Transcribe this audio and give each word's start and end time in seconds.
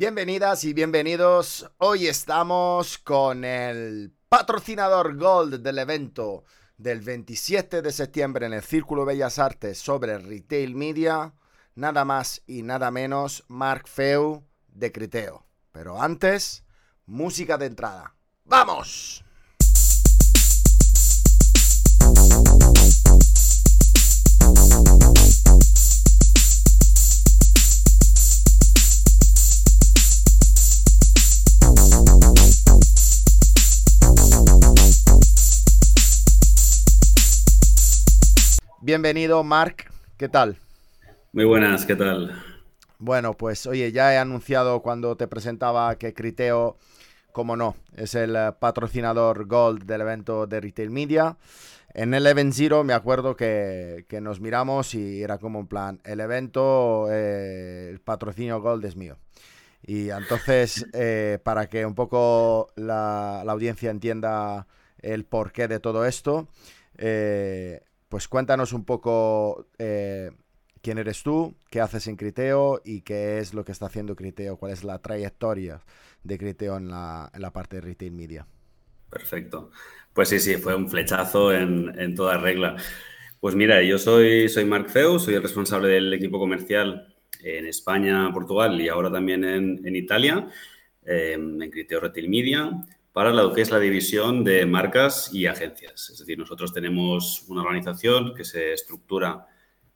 Bienvenidas 0.00 0.64
y 0.64 0.72
bienvenidos. 0.72 1.70
Hoy 1.76 2.06
estamos 2.06 2.96
con 2.96 3.44
el 3.44 4.10
patrocinador 4.30 5.18
Gold 5.18 5.56
del 5.56 5.78
evento 5.78 6.44
del 6.78 7.02
27 7.02 7.82
de 7.82 7.92
septiembre 7.92 8.46
en 8.46 8.54
el 8.54 8.62
Círculo 8.62 9.04
Bellas 9.04 9.38
Artes 9.38 9.76
sobre 9.78 10.16
Retail 10.16 10.74
Media, 10.74 11.34
nada 11.74 12.06
más 12.06 12.42
y 12.46 12.62
nada 12.62 12.90
menos 12.90 13.44
Mark 13.48 13.88
Feu 13.88 14.42
de 14.68 14.90
Criteo. 14.90 15.44
Pero 15.70 16.00
antes, 16.00 16.64
música 17.04 17.58
de 17.58 17.66
entrada. 17.66 18.16
¡Vamos! 18.46 19.22
Bienvenido, 38.82 39.44
Mark. 39.44 39.90
¿Qué 40.16 40.30
tal? 40.30 40.56
Muy 41.34 41.44
buenas, 41.44 41.84
¿qué 41.84 41.96
tal? 41.96 42.42
Bueno, 42.98 43.34
pues 43.34 43.66
oye, 43.66 43.92
ya 43.92 44.14
he 44.14 44.16
anunciado 44.16 44.80
cuando 44.80 45.18
te 45.18 45.28
presentaba 45.28 45.94
que 45.96 46.14
Criteo, 46.14 46.78
como 47.30 47.58
no, 47.58 47.76
es 47.94 48.14
el 48.14 48.34
eh, 48.34 48.52
patrocinador 48.58 49.46
Gold 49.46 49.84
del 49.84 50.00
evento 50.00 50.46
de 50.46 50.62
Retail 50.62 50.88
Media. 50.88 51.36
En 51.92 52.14
el 52.14 52.26
Event 52.26 52.54
Zero 52.54 52.82
me 52.82 52.94
acuerdo 52.94 53.36
que, 53.36 54.06
nos 54.22 54.40
miramos 54.40 54.94
y 54.94 55.22
era 55.22 55.36
como 55.36 55.58
un 55.58 55.66
plan, 55.66 56.00
el 56.04 56.20
evento, 56.20 57.06
eh, 57.10 57.90
el 57.90 58.00
patrocinio 58.00 58.62
Gold 58.62 58.86
es 58.86 58.96
mío. 58.96 59.18
Y 59.82 60.08
entonces, 60.08 60.86
eh, 60.94 61.38
para 61.42 61.68
que 61.68 61.84
un 61.84 61.94
poco 61.94 62.68
la, 62.76 63.42
audiencia 63.42 63.90
entienda 63.90 64.66
el 65.02 65.26
porqué 65.26 65.68
de 65.68 65.80
todo 65.80 66.06
esto, 66.06 66.48
pues 68.10 68.26
cuéntanos 68.26 68.72
un 68.72 68.84
poco 68.84 69.68
eh, 69.78 70.32
quién 70.82 70.98
eres 70.98 71.22
tú, 71.22 71.54
qué 71.70 71.80
haces 71.80 72.08
en 72.08 72.16
Criteo 72.16 72.82
y 72.84 73.02
qué 73.02 73.38
es 73.38 73.54
lo 73.54 73.64
que 73.64 73.70
está 73.70 73.86
haciendo 73.86 74.16
Criteo, 74.16 74.56
cuál 74.56 74.72
es 74.72 74.82
la 74.82 74.98
trayectoria 74.98 75.80
de 76.24 76.36
Criteo 76.36 76.76
en 76.76 76.88
la, 76.88 77.50
parte 77.54 77.76
de 77.76 77.82
retail 77.82 78.12
media. 78.12 78.46
Perfecto. 79.08 79.70
Pues 80.12 80.28
sí, 80.28 80.40
sí, 80.40 80.56
fue 80.56 80.74
un 80.74 80.90
flechazo 80.90 81.54
en, 81.54 82.14
toda 82.16 82.36
regla. 82.36 82.74
Pues 83.38 83.54
mira, 83.54 83.80
yo 83.80 83.96
soy, 83.96 84.48
soy 84.48 84.64
Marc 84.64 84.88
Feu, 84.88 85.20
soy 85.20 85.34
el 85.34 85.42
responsable 85.42 85.86
del 85.86 86.12
equipo 86.12 86.40
comercial 86.40 87.14
en 87.44 87.66
España, 87.66 88.28
Portugal 88.32 88.80
y 88.80 88.88
ahora 88.88 89.12
también 89.12 89.44
en, 89.44 89.94
Italia, 89.94 90.48
eh, 91.06 91.34
en 91.34 91.70
Criteo 91.70 92.00
Retail 92.00 92.28
Media 92.28 92.72
para 93.12 93.32
lo 93.32 93.52
que 93.52 93.62
es 93.62 93.70
la 93.70 93.78
división 93.78 94.44
de 94.44 94.66
marcas 94.66 95.30
y 95.32 95.46
agencias. 95.46 96.10
Es 96.10 96.18
decir, 96.18 96.38
nosotros 96.38 96.72
tenemos 96.72 97.44
una 97.48 97.62
organización 97.62 98.34
que 98.34 98.44
se 98.44 98.72
estructura 98.72 99.46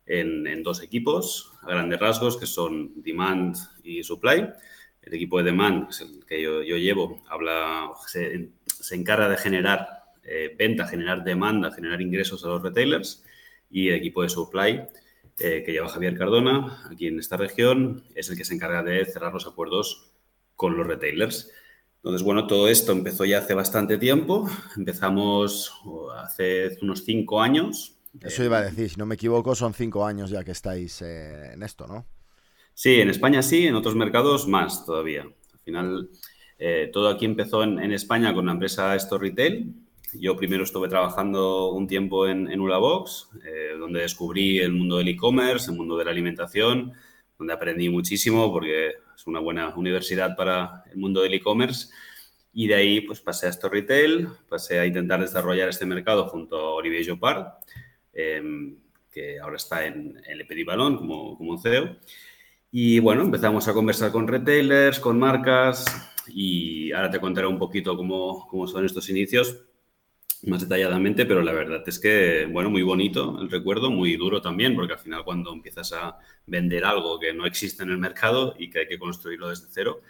en, 0.06 0.62
dos 0.62 0.83
equipos, 0.83 1.53
a 1.62 1.69
grandes 1.69 2.01
rasgos, 2.01 2.37
que 2.37 2.47
son 2.47 3.03
Demand 3.03 3.56
y 3.83 4.03
Supply. 4.03 4.48
El 5.03 5.15
equipo 5.15 5.39
de 5.39 5.45
Demand, 5.45 5.89
es 5.91 6.01
el 6.01 6.25
que 6.27 6.43
yo, 6.43 6.62
llevo, 6.62 7.23
habla, 7.29 7.91
se, 8.06 8.51
encarga 8.91 9.28
de 9.28 9.37
generar 9.37 9.87
eh, 10.23 10.55
venta, 10.59 10.87
generar 10.87 11.23
demanda, 11.25 11.71
generar 11.71 12.01
ingresos 12.01 12.45
a 12.45 12.49
los 12.49 12.62
retailers. 12.62 13.25
Y 13.71 13.89
el 13.89 13.97
equipo 13.97 14.23
de 14.23 14.28
Supply, 14.28 14.83
eh, 15.39 15.62
que 15.65 15.73
lleva 15.73 15.89
Javier 15.89 16.17
Cardona, 16.17 16.84
aquí 16.91 17.06
en 17.06 17.19
esta 17.19 17.37
región, 17.37 18.05
es 18.15 18.28
el 18.28 18.37
que 18.37 18.45
se 18.45 18.55
encarga 18.55 18.83
de 18.83 19.05
cerrar 19.05 19.33
los 19.33 19.47
acuerdos 19.47 20.11
con 20.56 20.77
los 20.77 20.87
retailers. 20.87 21.51
Entonces, 22.05 22.22
bueno, 22.22 22.47
todo 22.47 22.69
esto 22.69 22.92
empezó 22.92 23.24
ya 23.24 23.38
hace 23.38 23.55
bastante 23.55 23.97
tiempo. 23.97 24.47
Empezamos 24.77 25.72
hace 26.19 26.77
unos 26.83 27.02
cinco 27.02 27.41
años. 27.41 27.97
Eso 28.20 28.44
iba 28.44 28.59
a 28.59 28.62
decir, 28.62 28.91
si 28.91 28.97
no 28.97 29.06
me 29.06 29.15
equivoco, 29.15 29.54
son 29.54 29.72
cinco 29.72 30.04
años 30.04 30.28
ya 30.28 30.44
que 30.44 30.50
estáis 30.50 31.00
eh, 31.00 31.54
en 31.54 31.62
esto, 31.62 31.87
¿no? 31.87 32.04
Sí, 32.75 33.00
en 33.00 33.09
España 33.09 33.41
sí, 33.41 33.66
en 33.66 33.75
otros 33.75 33.94
mercados 33.94 34.47
más 34.47 34.84
todavía. 34.84 35.22
Al 35.22 35.60
final, 35.60 36.10
eh, 36.59 36.91
todo 36.93 37.09
aquí 37.09 37.25
empezó 37.25 37.62
en, 37.62 37.91
España 37.91 38.34
con 38.34 38.44
una 38.44 38.53
empresa 38.53 38.94
Store 38.97 39.31
Retail. 39.31 39.72
Yo 40.12 40.37
primero 40.37 40.64
estuve 40.64 40.88
trabajando 40.88 41.70
un 41.70 41.87
tiempo 41.87 42.28
en, 42.28 42.53
en 42.53 42.60
Ulabox, 42.60 43.31
eh, 43.47 43.78
donde 43.78 44.00
descubrí 44.00 44.59
el 44.59 44.72
mundo 44.72 44.98
del 44.98 45.09
e-commerce, 45.09 45.70
el 45.70 45.78
mundo 45.78 45.97
de 45.97 46.04
la 46.04 46.10
alimentación, 46.10 46.93
donde 47.38 47.54
aprendí 47.54 47.88
muchísimo 47.88 48.53
porque 48.53 48.93
es 49.16 49.26
una 49.26 49.41
buena 49.41 49.75
universidad 49.76 50.36
para 50.36 50.84
el 50.91 50.97
mundo 50.97 51.22
del 51.22 51.34
e-commerce. 51.34 51.88
Y 52.52 52.69
de 52.69 52.75
ahí 52.75 53.00
pues 53.00 53.20
pasé 53.20 53.47
a 53.47 53.50
Store 53.50 53.80
Retail, 53.80 54.28
pasé 54.48 54.78
a 54.78 54.86
intentar 54.86 55.20
desarrollar 55.20 55.69
este 55.69 55.86
mercado 55.86 56.28
junto 56.28 56.56
a 56.56 56.75
Olivier 56.75 57.08
Jopard, 57.08 57.47
em, 58.12 58.76
que 59.10 59.41
ahora 59.41 59.56
está 59.56 59.86
en, 59.86 60.20
el 60.26 60.38
Le 60.38 60.44
Petit 60.44 60.66
como, 60.66 61.36
como 61.36 61.58
CEO. 61.58 61.97
Y 62.70 62.98
bueno, 63.00 63.22
empezamos 63.22 63.69
a 63.69 63.72
conversar 63.72 64.10
con 64.12 64.26
retailers, 64.26 64.98
con 64.98 65.19
marcas 65.19 65.84
y 66.28 66.92
ahora 66.92 67.10
te 67.10 67.20
contaré 67.20 67.46
un 67.46 67.58
poquito 67.58 67.96
cómo, 67.96 68.46
cómo 68.48 68.66
son 68.66 68.84
estos 68.84 69.08
inicios 69.08 69.64
más 70.47 70.62
detalladamente, 70.62 71.27
pero 71.27 71.43
la 71.43 71.53
verdad 71.53 71.82
es 71.87 71.99
que, 71.99 72.47
bueno, 72.50 72.71
muy 72.71 72.82
bonito 72.82 73.38
el 73.41 73.50
recuerdo, 73.50 73.91
muy 73.91 74.16
duro 74.16 74.41
también, 74.41 74.75
porque 74.75 74.94
al 74.94 74.99
final 74.99 75.25
cuando 75.25 75.53
empiezas 75.53 75.93
a 75.93 76.19
vender 76.47 76.84
algo 76.84 77.19
que 77.19 77.32
no 77.32 77.47
existe 77.47 77.82
en 77.82 77.91
el 77.91 77.99
mercado 77.99 78.55
y 78.59 78.71
que 78.71 78.81
hay 78.81 78.87
que 78.87 78.99
construirlo 78.99 79.49
desde 79.49 79.66
cero, 79.71 80.00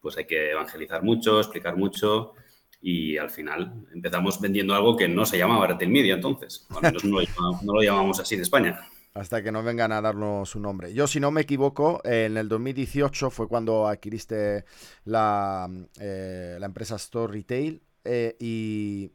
pues 0.00 0.16
hay 0.16 0.26
que 0.26 0.50
evangelizar 0.52 1.02
mucho, 1.02 1.40
explicar 1.40 1.76
mucho 1.76 2.34
y 2.80 3.16
al 3.16 3.30
final 3.30 3.86
empezamos 3.92 4.40
vendiendo 4.40 4.74
algo 4.74 4.96
que 4.96 5.08
no 5.08 5.24
se 5.26 5.38
llamaba 5.38 5.66
Retail 5.66 5.90
Media 5.90 6.14
entonces, 6.14 6.66
no, 6.70 7.74
lo 7.74 7.82
llamamos 7.82 8.20
así 8.20 8.34
en 8.34 8.42
España. 8.42 8.78
Hasta 9.14 9.42
que 9.42 9.50
no 9.50 9.62
vengan 9.62 9.92
a 9.92 10.02
darnos 10.02 10.50
su 10.50 10.60
nombre. 10.60 10.92
Yo, 10.92 11.06
si 11.06 11.20
no 11.20 11.30
me 11.30 11.40
equivoco, 11.40 12.02
en 12.04 12.36
el 12.36 12.50
2018 12.50 13.30
fue 13.30 13.48
cuando 13.48 13.88
adquiriste 13.88 14.66
la, 15.04 15.70
eh, 15.98 16.58
la 16.60 16.66
empresa 16.66 16.96
Store 16.96 17.32
Retail 17.32 17.80
eh, 18.04 18.36
y 18.38 19.10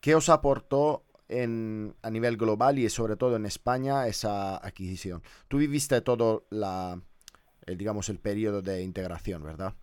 ¿Qué 0.00 0.14
os 0.14 0.28
aportó 0.28 1.04
en, 1.28 1.94
a 2.02 2.10
nivel 2.10 2.36
global 2.36 2.78
y 2.78 2.88
sobre 2.88 3.16
todo 3.16 3.36
en 3.36 3.46
España 3.46 4.06
esa 4.06 4.56
adquisición? 4.56 5.22
Tú 5.48 5.58
viviste 5.58 6.00
todo 6.00 6.46
el, 6.50 7.78
digamos, 7.78 8.08
el 8.08 8.18
periodo 8.18 8.62
de 8.62 8.82
integración, 8.82 9.42
¿verdad? 9.42 9.74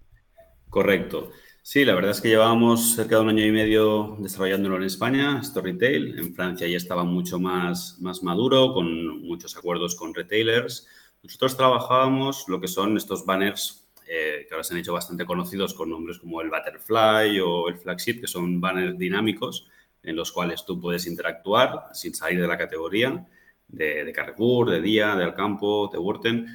Correcto. 0.69 1.31
Sí, 1.61 1.83
la 1.83 1.95
verdad 1.95 2.11
es 2.11 2.21
que 2.21 2.29
llevábamos 2.29 2.95
cerca 2.95 3.15
de 3.15 3.21
un 3.21 3.29
año 3.29 3.45
y 3.45 3.51
medio 3.51 4.17
desarrollándolo 4.19 4.77
en 4.77 4.83
España, 4.83 5.41
Retail. 5.55 6.19
En 6.19 6.35
Francia 6.35 6.67
ya 6.67 6.77
estaba 6.77 7.03
mucho 7.03 7.39
más, 7.39 7.97
más 8.01 8.21
maduro, 8.21 8.73
con 8.73 9.21
muchos 9.21 9.57
acuerdos 9.57 9.95
con 9.95 10.13
retailers. 10.13 10.87
Nosotros 11.23 11.57
trabajábamos 11.57 12.45
lo 12.47 12.61
que 12.61 12.67
son 12.67 12.97
estos 12.97 13.25
banners 13.25 13.87
eh, 14.07 14.45
que 14.47 14.53
ahora 14.53 14.63
se 14.63 14.75
han 14.75 14.79
hecho 14.79 14.93
bastante 14.93 15.25
conocidos 15.25 15.73
con 15.73 15.89
nombres 15.89 16.19
como 16.19 16.39
el 16.41 16.51
Butterfly 16.51 17.39
o 17.39 17.67
el 17.69 17.77
Flagship, 17.77 18.21
que 18.21 18.27
son 18.27 18.61
banners 18.61 18.97
dinámicos 18.99 19.67
en 20.05 20.15
los 20.15 20.31
cuales 20.31 20.65
tú 20.65 20.79
puedes 20.79 21.07
interactuar 21.07 21.87
sin 21.93 22.13
salir 22.13 22.41
de 22.41 22.47
la 22.47 22.57
categoría 22.57 23.25
de, 23.67 24.11
Carrefour, 24.13 24.69
de 24.69 24.81
Día, 24.81 25.15
de 25.15 25.23
Alcampo, 25.23 25.89
de 25.91 25.97
Wurten 25.97 26.47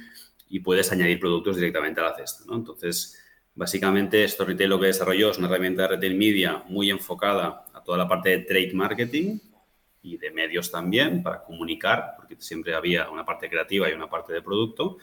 y 0.49 0.59
puedes 0.59 0.91
añadir 0.91 1.19
productos 1.19 1.55
directamente 1.55 2.01
a 2.01 2.05
la 2.05 2.15
cesta. 2.15 2.43
Entonces, 2.53 3.21
básicamente, 3.55 4.23
esto 4.23 4.45
Retail 4.45 4.69
lo 4.69 4.79
que 4.79 4.87
desarrolló 4.87 5.31
es 5.31 5.37
una 5.37 5.47
herramienta 5.47 5.83
de 5.83 5.87
retail 5.89 6.15
media 6.15 6.63
muy 6.67 6.89
enfocada 6.89 7.65
a 7.73 7.83
toda 7.83 7.97
la 7.97 8.07
parte 8.07 8.29
de 8.29 8.39
trade 8.39 8.71
marketing 8.73 9.39
y 10.01 10.17
de 10.17 10.31
medios 10.31 10.71
también 10.71 11.21
para 11.21 11.43
comunicar, 11.43 12.13
porque 12.17 12.35
siempre 12.39 12.73
había 12.73 13.09
una 13.09 13.25
parte 13.25 13.49
creativa 13.49 13.89
y 13.89 13.93
una 13.93 14.09
parte 14.09 14.33
de 14.33 14.41
producto 14.41 14.97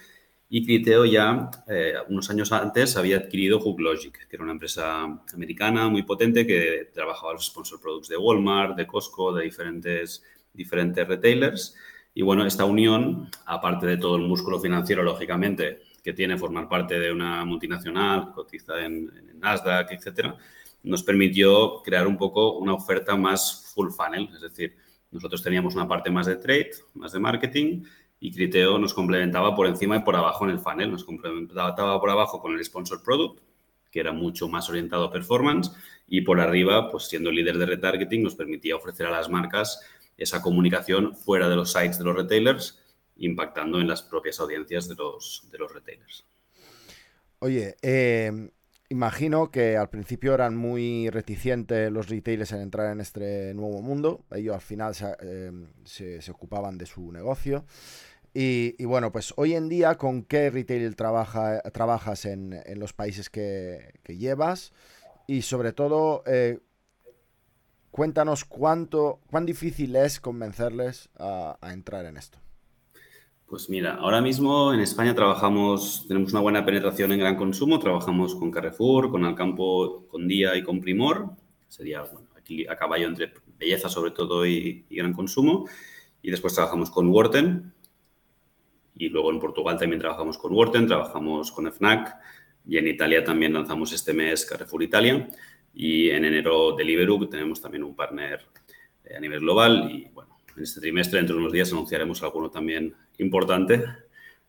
y 0.51 0.65
Criteo 0.65 1.05
ya 1.05 1.51
eh, 1.69 1.95
unos 2.09 2.31
años 2.31 2.53
antes 2.53 2.97
había 2.97 3.19
adquirido 3.19 3.59
HookLogic, 3.59 4.29
que 4.29 4.37
era 4.37 4.45
una 4.45 4.53
empresa 4.53 5.05
americana 5.35 5.89
muy 5.89 6.03
potente 6.05 6.47
que 6.47 6.91
trabajaba 6.93 7.35
los 7.35 7.47
sponsor 7.47 7.81
products 7.81 8.09
de 8.09 8.17
Walmart, 8.17 8.77
de 8.77 8.87
Costco, 8.87 9.35
de 9.35 9.45
diferentes, 9.45 10.25
diferentes 10.55 11.07
retailers. 11.07 11.77
Y 12.15 12.23
bueno, 12.23 12.47
esta 12.47 12.65
unión, 12.65 13.31
aparte 13.45 13.87
de 13.87 13.99
todo 13.99 14.17
el 14.17 14.23
músculo 14.23 14.59
financiero, 14.59 15.03
lógicamente, 15.03 15.83
que 16.03 16.15
tiene 16.15 16.39
formar 16.39 16.69
parte 16.69 16.99
de 16.99 17.13
una 17.13 17.45
multinacional, 17.45 18.33
cotiza 18.33 18.81
en, 18.81 19.13
en 19.17 19.39
Nasdaq, 19.39 19.93
etcétera, 19.93 20.35
nos 20.83 21.03
permitió 21.03 21.83
crear 21.83 22.07
un 22.07 22.17
poco 22.17 22.59
una 22.59 22.73
oferta 22.73 23.15
más 23.17 23.71
full 23.75 23.91
funnel. 23.91 24.31
Es 24.35 24.41
decir, 24.41 24.75
nosotros 25.11 25.43
teníamos 25.43 25.75
una 25.75 25.87
parte 25.87 26.11
más 26.11 26.27
de 26.27 26.37
trade, 26.37 26.71
más 26.95 27.13
de 27.13 27.19
marketing 27.19 27.83
y 28.21 28.33
Criteo 28.33 28.79
nos 28.79 28.95
complementaba 28.95 29.55
por 29.55 29.67
encima 29.67 29.97
y 29.97 30.01
por 30.01 30.17
abajo 30.17 30.45
en 30.45 30.51
el 30.51 30.59
funnel. 30.59 30.91
Nos 30.91 31.05
complementaba 31.05 32.01
por 32.01 32.11
abajo 32.11 32.41
con 32.41 32.55
el 32.55 32.65
sponsor 32.65 33.03
product, 33.03 33.41
que 33.91 34.01
era 34.01 34.13
mucho 34.13 34.49
más 34.49 34.69
orientado 34.69 35.05
a 35.05 35.11
performance, 35.13 35.73
y 36.07 36.23
por 36.23 36.41
arriba, 36.41 36.91
pues 36.91 37.05
siendo 37.05 37.31
líder 37.31 37.59
de 37.59 37.67
retargeting, 37.67 38.23
nos 38.23 38.35
permitía 38.35 38.77
ofrecer 38.77 39.07
a 39.07 39.11
las 39.11 39.29
marcas 39.29 39.81
esa 40.17 40.43
comunicación 40.43 41.15
fuera 41.15 41.49
de 41.49 41.57
los 41.57 41.73
sites 41.73 41.99
de 41.99 42.05
los 42.05 42.17
retailers, 42.17 42.81
impactando 43.17 43.81
en 43.81 43.87
las 43.87 44.03
propias 44.03 44.41
audiencias 44.41 44.89
de 44.89 44.95
los, 44.97 45.47
de 45.51 45.59
los 45.59 45.73
retailers. 45.73 46.25
Oye, 47.41 47.77
eh, 47.83 48.51
imagino 48.89 49.51
que 49.51 49.77
al 49.77 49.91
principio 49.91 50.35
eran 50.35 50.57
muy 50.57 51.09
reticentes 51.11 51.93
los 51.93 52.09
retailers 52.09 52.53
en 52.53 52.63
entrar 52.63 52.93
en 52.93 53.01
este 53.01 53.55
nuevo 53.55 53.81
mundo. 53.83 54.25
Ellos 54.33 54.55
al 54.55 54.61
final 54.61 54.95
se, 54.95 55.15
eh, 55.21 56.31
ocupaban 56.31 56.79
de 56.79 56.87
su 56.87 57.13
negocio. 57.13 57.65
Y, 58.35 58.85
bueno, 58.85 59.11
pues 59.11 59.33
hoy 59.37 59.55
en 59.55 59.69
día, 59.69 59.97
¿con 59.97 60.23
qué 60.23 60.51
retail 60.51 60.95
trabaja, 60.95 61.61
trabajas 61.73 62.25
en, 62.25 62.63
los 62.77 62.93
países 62.93 63.31
que, 63.31 63.95
llevas? 64.07 64.73
Y 65.27 65.43
sobre 65.43 65.73
todo, 65.73 66.23
eh, 66.27 66.61
cuéntanos 67.91 68.45
cuánto, 68.45 69.21
cuán 69.31 69.47
difícil 69.47 69.97
es 69.97 70.21
convencerles 70.21 71.11
a 71.19 71.59
entrar 71.73 72.07
en 72.07 72.17
esto. 72.17 72.39
Pues 73.49 73.71
mira, 73.71 73.95
ahora 73.95 74.21
mismo 74.21 74.75
en 74.75 74.81
España 74.81 75.15
trabajamos, 75.15 76.05
tenemos 76.07 76.33
una 76.33 76.43
buena 76.43 76.67
penetración 76.67 77.13
en 77.13 77.21
gran 77.21 77.35
consumo, 77.35 77.79
trabajamos 77.79 78.35
con 78.35 78.51
Carrefour, 78.51 79.11
con 79.11 79.25
Alcampo, 79.25 80.07
con 80.07 80.29
Día 80.29 80.55
y 80.55 80.63
con 80.63 80.83
Primor, 80.83 81.31
sería 81.67 82.05
aquí 82.37 82.67
a 82.67 82.77
caballo 82.77 83.09
entre 83.09 83.33
belleza 83.59 83.89
sobre 83.89 84.11
todo 84.11 84.45
y, 84.47 84.85
gran 84.91 85.15
consumo, 85.15 85.67
y 86.21 86.31
después 86.31 86.53
trabajamos 86.53 86.91
con 86.91 87.09
Worten, 87.09 87.73
y 88.99 89.09
luego 89.09 89.31
en 89.31 89.39
Portugal 89.39 89.79
también 89.79 90.01
trabajamos 90.01 90.37
con 90.37 90.53
Worten, 90.53 90.87
trabajamos 90.87 91.53
con 91.53 91.71
FNAC, 91.71 92.17
y 92.67 92.77
en 92.77 92.89
Italia 92.89 93.25
también 93.25 93.55
lanzamos 93.55 93.93
este 93.93 94.13
mes 94.13 94.45
Carrefour 94.45 94.83
Italia, 94.83 95.29
y 95.73 96.11
en 96.11 96.25
enero 96.25 96.75
Deliveroo 96.77 97.29
tenemos 97.29 97.61
también 97.61 97.85
un 97.85 97.95
partner 97.95 98.41
eh, 99.05 99.17
a 99.17 99.21
nivel 99.21 99.41
global, 99.41 99.89
y 99.91 100.09
bueno, 100.13 100.39
en 100.57 100.63
este 100.65 100.81
trimestre, 100.81 101.19
dentro 101.19 101.37
de 101.37 101.43
unos 101.43 101.53
días, 101.53 101.73
anunciaremos 101.73 102.23
alguno 102.23 102.51
también 102.51 102.95
importante, 103.19 103.85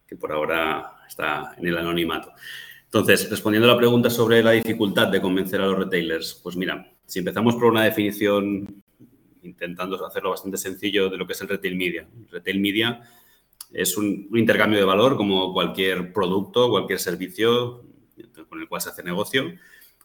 que 0.07 0.15
por 0.15 0.31
ahora 0.31 0.95
está 1.07 1.53
en 1.57 1.67
el 1.67 1.77
anonimato. 1.77 2.31
Entonces, 2.85 3.29
respondiendo 3.29 3.69
a 3.69 3.73
la 3.73 3.77
pregunta 3.77 4.09
sobre 4.09 4.41
la 4.41 4.51
dificultad 4.51 5.09
de 5.09 5.21
convencer 5.21 5.61
a 5.61 5.67
los 5.67 5.77
retailers, 5.77 6.39
pues 6.41 6.55
mira, 6.55 6.91
si 7.05 7.19
empezamos 7.19 7.53
por 7.53 7.65
una 7.65 7.83
definición 7.83 8.83
intentando 9.43 10.03
hacerlo 10.05 10.31
bastante 10.31 10.57
sencillo 10.57 11.09
de 11.09 11.17
lo 11.17 11.27
que 11.27 11.33
es 11.33 11.41
el 11.41 11.47
retail 11.47 11.75
media. 11.75 12.07
retail 12.31 12.59
media 12.59 13.01
es 13.71 13.97
un, 13.97 14.29
intercambio 14.33 14.79
de 14.79 14.85
valor 14.85 15.17
como 15.17 15.53
cualquier 15.53 16.13
producto, 16.13 16.69
cualquier 16.69 16.99
servicio 16.99 17.83
con 18.47 18.61
el 18.61 18.67
cual 18.67 18.81
se 18.81 18.89
hace 18.89 19.03
negocio, 19.03 19.53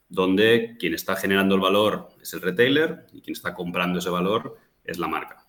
donde 0.09 0.77
quien 0.79 0.95
está 0.95 1.17
generando 1.17 1.55
el 1.55 1.61
valor 1.61 2.11
es 2.21 2.33
el 2.35 2.43
retailer 2.43 3.07
y 3.13 3.21
quien 3.21 3.33
está 3.33 3.55
comprando 3.55 3.99
ese 3.99 4.11
valor 4.11 4.57
es 4.85 4.99
la 4.99 5.09
marca. 5.09 5.47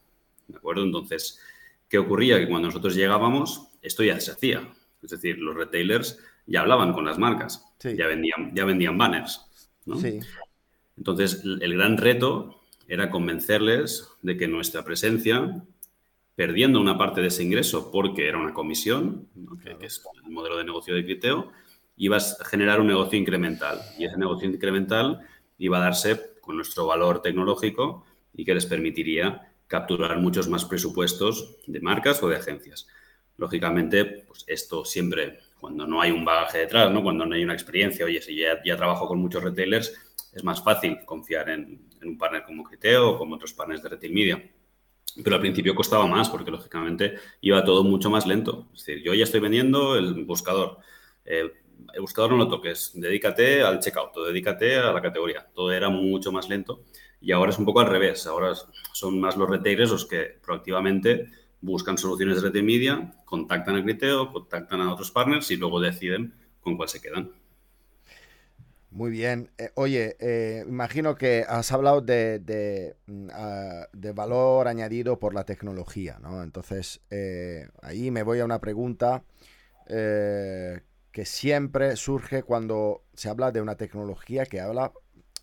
¿De 0.48 0.58
acuerdo? 0.58 0.84
Entonces, 0.84 1.42
¿Qué 1.90 2.00
ocurría? 2.00 2.40
Que 2.40 2.48
cuando 2.48 2.68
nosotros 2.68 2.96
llegábamos, 2.96 3.68
esto 3.82 4.04
ya 4.04 4.20
se 4.20 4.32
hacía. 4.32 4.68
Es 5.04 5.12
decir, 5.12 5.38
los 5.38 5.56
retailers 5.56 6.20
ya 6.48 6.62
hablaban 6.62 6.94
con 6.94 7.06
las 7.06 7.18
marcas, 7.18 7.66
ya, 7.84 8.08
vendían, 8.08 8.54
ya 8.54 8.66
vendían 8.66 8.98
banners. 8.98 9.42
Entonces, 10.98 11.44
el 11.44 11.74
gran 11.74 11.98
reto 11.98 12.62
era 12.88 13.10
convencerles 13.10 14.10
de 14.22 14.38
que 14.38 14.48
nuestra 14.48 14.84
presencia, 14.84 15.64
perdiendo 16.36 16.82
una 16.82 16.98
parte 16.98 17.22
de 17.22 17.28
ese 17.28 17.44
ingreso 17.44 17.92
porque 17.92 18.28
era 18.28 18.38
una 18.38 18.54
comisión, 18.54 19.30
que, 19.64 19.86
es 19.86 20.04
el 20.24 20.32
modelo 20.32 20.58
de 20.58 20.66
negocio 20.66 20.94
de 20.94 21.06
Criteo, 21.06 21.52
iba 21.98 22.18
a 22.18 22.46
generar 22.46 22.82
un 22.82 22.88
negocio 22.88 23.18
incremental. 23.18 23.80
Y 23.98 24.06
ese 24.06 24.18
negocio 24.18 24.50
incremental 24.50 25.22
iba 25.58 25.78
a 25.78 25.82
darse 25.82 26.36
con 26.42 26.58
nuestro 26.58 26.86
valor 26.86 27.22
tecnológico 27.22 28.06
y 28.34 28.44
que 28.44 28.54
les 28.54 28.66
permitiría 28.66 29.54
capturar 29.68 30.18
muchos 30.20 30.50
más 30.50 30.66
presupuestos 30.66 31.58
de 31.66 31.80
marcas 31.80 32.22
o 32.22 32.30
de 32.30 32.36
agencias. 32.36 32.88
Lógicamente, 33.38 34.06
pues 34.28 34.44
esto 34.48 34.86
siempre, 34.86 35.40
cuando 35.60 35.88
no 35.88 36.02
hay 36.02 36.12
un 36.12 36.24
bagaje 36.24 36.60
detrás, 36.60 36.92
¿no? 36.92 37.02
cuando 37.02 37.26
no 37.26 37.36
hay 37.36 37.44
una 37.44 37.54
experiencia, 37.54 38.06
oye, 38.06 38.22
si 38.22 38.38
ya, 38.38 38.62
ya 38.64 38.78
trabajo 38.78 39.08
con 39.08 39.20
muchos 39.20 39.44
retailers, 39.44 39.94
es 40.34 40.44
más 40.44 40.64
fácil 40.64 41.00
confiar 41.06 41.50
en, 41.50 41.90
un 42.04 42.18
partner 42.18 42.44
como 42.44 42.64
Criteo 42.64 43.12
o 43.12 43.18
como 43.18 43.36
otros 43.36 43.54
partners 43.54 43.82
de 43.82 43.90
retail 43.90 44.14
media. 44.14 44.52
Pero 45.24 45.36
al 45.36 45.42
principio 45.42 45.76
costaba 45.76 46.08
más 46.08 46.30
porque, 46.30 46.52
lógicamente, 46.52 47.16
iba 47.42 47.64
todo 47.64 47.84
mucho 47.84 48.10
más 48.10 48.26
lento. 48.26 48.68
Es 48.74 48.86
decir, 48.86 49.04
yo 49.04 49.14
ya 49.14 49.24
estoy 49.24 49.40
vendiendo 49.40 49.96
el 49.96 50.26
buscador. 50.26 50.78
Eh, 51.24 51.52
el 51.94 52.02
buscador 52.02 52.32
no 52.32 52.38
lo 52.38 52.48
toques, 52.48 52.92
dedícate 52.96 53.62
al 53.62 53.80
checkout, 53.80 54.16
dedícate 54.28 54.78
a 54.78 54.92
la 54.92 55.02
categoría. 55.02 55.48
Todo 55.54 55.72
era 55.72 55.90
mucho 55.90 56.32
más 56.32 56.50
lento. 56.50 56.84
Y 57.22 57.32
ahora 57.32 57.52
es 57.52 57.60
un 57.60 57.66
poco 57.66 57.80
al 57.80 57.88
revés. 57.88 58.28
Ahora 58.28 58.54
son 58.92 59.20
más 59.20 59.38
los 59.38 59.50
retailers 59.50 59.92
los 59.92 60.06
que 60.06 60.38
proactivamente 60.44 61.28
buscan 61.62 61.98
soluciones 61.98 62.38
de 62.38 62.48
retail 62.48 62.64
media, 62.64 63.14
contactan 63.26 63.76
a 63.76 63.84
Criteo, 63.84 64.32
contactan 64.32 64.82
a 64.82 64.94
otros 64.94 65.12
partners 65.12 65.50
y 65.52 65.58
luego 65.58 65.80
deciden 65.80 66.34
con 66.62 66.78
cuál 66.78 66.90
se 66.90 67.02
quedan. 67.02 67.32
Muy 68.96 69.12
bien. 69.12 69.52
Eh, 69.58 69.72
oye, 69.76 70.16
eh, 70.22 70.64
imagino 70.66 71.16
que 71.16 71.44
has 71.46 71.74
hablado 71.74 72.00
de, 72.00 72.96
mm, 73.08 73.28
de, 73.92 74.12
valor 74.14 74.70
añadido 74.70 75.20
por 75.20 75.34
la 75.34 75.44
tecnología, 75.44 76.18
¿no? 76.22 76.42
Entonces, 76.42 77.02
eh, 77.10 77.68
ahí 77.82 78.10
me 78.10 78.24
voy 78.24 78.40
a 78.40 78.46
una 78.46 78.62
pregunta 78.62 79.24
que 79.86 81.26
siempre 81.26 81.98
surge 81.98 82.44
cuando 82.44 83.04
se 83.14 83.28
habla 83.30 83.52
de 83.52 83.62
una 83.62 83.76
tecnología 83.76 84.46
que 84.46 84.62
habla 84.62 84.94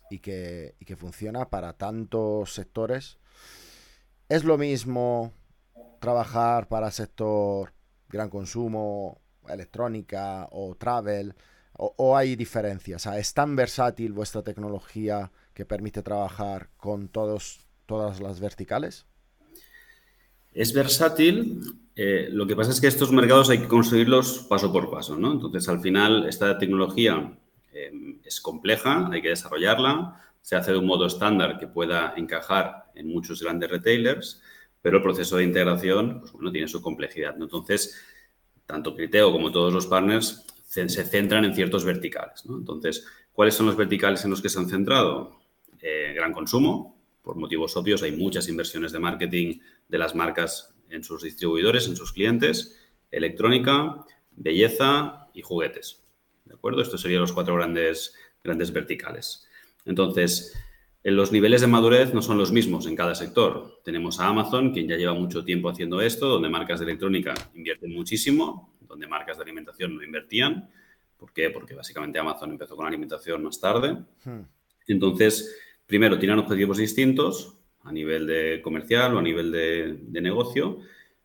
y 0.09 0.19
que, 0.19 0.75
y 0.79 0.85
que 0.85 0.95
funciona 0.95 1.49
para 1.49 1.73
tantos 1.73 2.55
sectores. 2.55 3.19
¿Es 4.29 4.43
lo 4.45 4.57
mismo 4.57 5.31
trabajar 5.99 6.67
para 6.67 6.89
sector 6.89 7.71
gran 8.09 8.29
consumo, 8.29 9.21
electrónica 9.47 10.47
o 10.51 10.75
travel? 10.75 11.35
O, 11.75 12.15
hay 12.15 12.35
diferencias? 12.35 13.05
¿Es 13.07 13.33
tan 13.33 13.55
versátil 13.55 14.13
vuestra 14.13 14.43
tecnología 14.43 15.31
que 15.53 15.65
permite 15.65 16.03
trabajar 16.03 16.69
con 16.77 17.07
todos, 17.07 17.61
todas 17.85 18.19
las 18.21 18.39
verticales? 18.39 19.05
Es 20.53 20.71
versátil, 20.73 21.61
eh, 21.95 22.29
lo 22.31 22.45
que 22.45 22.55
pasa 22.55 22.71
es 22.71 22.79
que 22.79 22.87
estos 22.87 23.11
mercados 23.11 23.49
hay 23.49 23.59
que 23.59 23.67
construirlos 23.67 24.45
paso 24.49 24.71
por 24.71 24.91
paso, 24.91 25.17
¿no? 25.17 25.31
Entonces, 25.31 25.67
al 25.67 25.81
final, 25.81 26.27
esta 26.27 26.57
tecnología 26.59 27.37
Em, 27.73 28.19
es 28.23 28.39
compleja, 28.39 29.09
hay 29.11 29.21
que 29.21 29.29
desarrollarla, 29.29 30.21
se 30.41 30.55
hace 30.55 30.71
de 30.71 30.77
un 30.77 30.85
modo 30.85 31.07
estándar 31.07 31.57
que 31.57 31.67
pueda 31.67 32.13
encajar 32.15 32.91
en 32.93 33.07
muchos 33.07 33.41
grandes 33.41 33.71
retailers, 33.71 34.41
pero 34.81 34.97
el 34.97 35.03
proceso 35.03 35.37
de 35.37 35.43
integración, 35.43 36.19
pues 36.19 36.31
bueno, 36.33 36.51
tiene 36.51 36.67
su 36.67 36.81
complejidad. 36.81 37.35
Entonces, 37.39 37.99
tanto 38.65 38.95
Criteo 38.95 39.31
como 39.31 39.51
todos 39.51 39.73
los 39.73 39.87
partners 39.87 40.45
se, 40.73 41.05
centran 41.05 41.45
en 41.45 41.53
ciertos 41.53 41.85
verticales. 41.85 42.43
Entonces, 42.49 43.05
¿cuáles 43.31 43.53
son 43.53 43.67
los 43.67 43.77
verticales 43.77 44.23
en 44.23 44.31
los 44.31 44.41
que 44.41 44.49
se 44.49 44.59
han 44.59 44.69
centrado? 44.69 45.39
Eh, 45.81 46.13
gran 46.15 46.33
consumo, 46.33 46.97
por 47.21 47.35
motivos 47.35 47.77
obvios, 47.77 48.01
hay 48.01 48.13
muchas 48.13 48.49
inversiones 48.49 48.91
de 48.91 48.99
marketing 48.99 49.59
de 49.87 49.97
las 49.97 50.15
marcas 50.15 50.73
en 50.89 51.03
sus 51.03 51.23
distribuidores, 51.23 51.87
en 51.87 51.95
sus 51.95 52.11
clientes, 52.11 52.79
electrónica, 53.11 54.03
belleza 54.31 55.27
y 55.33 55.41
juguetes. 55.41 56.03
¿De 56.45 56.55
acuerdo? 56.55 56.81
Estos 56.81 57.01
serían 57.01 57.21
los 57.21 57.33
cuatro 57.33 57.55
grandes, 57.55 58.15
grandes 58.43 58.73
verticales. 58.73 59.47
Entonces, 59.85 60.53
en 61.03 61.15
los 61.15 61.31
niveles 61.31 61.61
de 61.61 61.67
madurez 61.67 62.13
no 62.13 62.21
son 62.21 62.37
los 62.37 62.51
mismos 62.51 62.87
en 62.87 62.95
cada 62.95 63.13
sector. 63.13 63.79
Tenemos 63.83 64.19
a 64.19 64.27
Amazon, 64.27 64.71
quien 64.71 64.87
ya 64.87 64.97
lleva 64.97 65.13
mucho 65.13 65.43
tiempo 65.43 65.69
haciendo 65.69 66.01
esto, 66.01 66.27
donde 66.27 66.49
marcas 66.49 66.79
de 66.79 66.85
electrónica 66.85 67.33
invierten 67.53 67.93
muchísimo, 67.93 68.72
donde 68.93 69.07
marcas 69.07 69.37
de 69.37 69.43
alimentación 69.43 69.95
no 69.95 70.03
invertían. 70.03 70.69
¿Por 71.17 71.31
qué? 71.31 71.49
Porque 71.49 71.75
básicamente 71.75 72.19
Amazon 72.19 72.51
empezó 72.51 72.75
con 72.75 72.85
la 72.85 72.89
alimentación 72.89 73.43
más 73.43 73.59
tarde. 73.59 73.97
Hmm. 74.23 74.41
Entonces, 74.87 75.55
primero, 75.85 76.19
tienen 76.19 76.39
objetivos 76.39 76.77
distintos 76.77 77.57
a 77.83 77.91
nivel 77.91 78.27
de 78.27 78.61
comercial 78.61 79.15
o 79.15 79.19
a 79.19 79.21
nivel 79.21 79.51
de, 79.51 80.21
negocio, 80.21 80.79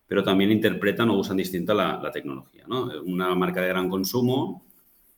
pero 0.06 0.22
también 0.22 0.50
interpretan 0.50 1.10
o 1.10 1.18
usan 1.18 1.36
distinta 1.36 1.74
la, 1.74 2.00
la 2.02 2.10
tecnología. 2.10 2.64
¿no? 2.66 2.90
Una 3.04 3.34
marca 3.34 3.60
de 3.60 3.68
gran 3.68 3.88
consumo 3.88 4.64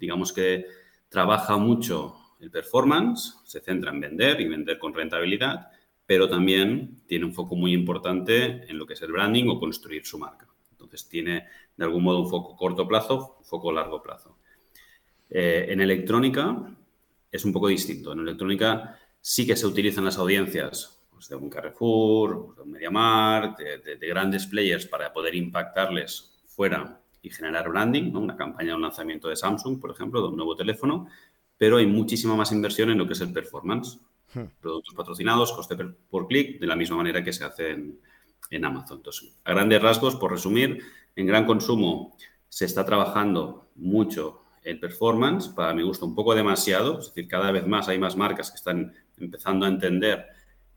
digamos 0.00 0.32
que 0.32 0.66
trabaja 1.08 1.56
mucho 1.58 2.16
el 2.40 2.50
performance, 2.50 3.38
se 3.44 3.60
centra 3.60 3.92
en 3.92 4.00
vender 4.00 4.40
y 4.40 4.48
vender 4.48 4.78
con 4.78 4.94
rentabilidad, 4.94 5.68
pero 6.06 6.28
también 6.28 7.02
tiene 7.06 7.26
un 7.26 7.34
foco 7.34 7.54
muy 7.54 7.72
importante 7.74 8.64
en 8.68 8.78
lo 8.78 8.86
que 8.86 8.94
es 8.94 9.02
el 9.02 9.12
branding 9.12 9.48
o 9.48 9.60
construir 9.60 10.04
su 10.06 10.18
marca. 10.18 10.48
Entonces 10.84 11.08
tiene 11.08 11.46
de 11.76 11.84
algún 11.84 12.02
modo 12.02 12.20
un 12.20 12.28
foco 12.28 12.56
corto 12.56 12.86
plazo, 12.88 13.36
un 13.38 13.44
foco 13.44 13.72
largo 13.72 14.02
plazo. 14.02 14.36
Eh, 15.28 15.66
en 15.68 15.80
electrónica 15.80 16.74
es 17.30 17.44
un 17.44 17.52
poco 17.52 17.68
distinto. 17.68 18.12
En 18.12 18.20
electrónica 18.20 18.98
sí 19.20 19.46
que 19.46 19.56
se 19.56 19.66
utilizan 19.66 20.04
las 20.04 20.18
audiencias 20.18 21.00
pues, 21.10 21.28
de 21.28 21.36
un 21.36 21.50
Carrefour, 21.50 22.54
de 22.56 22.62
un 22.62 22.70
MediaMarkt, 22.72 23.58
de, 23.58 23.96
de 23.96 24.06
grandes 24.08 24.46
players 24.46 24.86
para 24.86 25.12
poder 25.12 25.34
impactarles 25.34 26.42
fuera 26.46 27.00
y 27.22 27.30
generar 27.30 27.68
branding, 27.68 28.14
una 28.14 28.36
campaña 28.36 28.70
de 28.70 28.76
un 28.76 28.82
lanzamiento 28.82 29.28
de 29.28 29.36
Samsung, 29.36 29.80
por 29.80 29.90
ejemplo, 29.90 30.22
de 30.22 30.28
un 30.28 30.36
nuevo 30.36 30.56
teléfono, 30.56 31.06
pero 31.58 31.76
hay 31.76 31.86
muchísima 31.86 32.34
más 32.34 32.52
inversión 32.52 32.90
en 32.90 32.98
lo 32.98 33.06
que 33.06 33.12
es 33.12 33.20
el 33.20 33.32
performance. 33.32 34.00
Hmm. 34.32 34.44
Productos 34.60 34.94
patrocinados, 34.94 35.52
coste 35.52 35.76
por 36.08 36.26
clic, 36.26 36.58
de 36.58 36.66
la 36.66 36.76
misma 36.76 36.96
manera 36.96 37.22
que 37.22 37.32
se 37.32 37.44
hace 37.44 37.70
en, 37.72 38.00
Amazon. 38.64 38.98
Entonces, 38.98 39.32
a 39.44 39.52
grandes 39.52 39.82
rasgos, 39.82 40.16
por 40.16 40.30
resumir, 40.32 40.82
en 41.16 41.26
gran 41.26 41.46
consumo 41.46 42.16
se 42.48 42.64
está 42.64 42.84
trabajando 42.84 43.68
mucho 43.76 44.42
el 44.62 44.78
performance, 44.78 45.48
para 45.48 45.72
mi 45.72 45.82
gusto, 45.82 46.06
un 46.06 46.14
poco 46.14 46.34
demasiado. 46.34 46.98
Es 46.98 47.06
decir, 47.06 47.28
cada 47.28 47.50
vez 47.50 47.66
más 47.66 47.88
hay 47.88 47.98
más 47.98 48.16
marcas 48.16 48.50
que 48.50 48.56
están 48.56 48.92
empezando 49.18 49.66
a 49.66 49.68
entender 49.68 50.26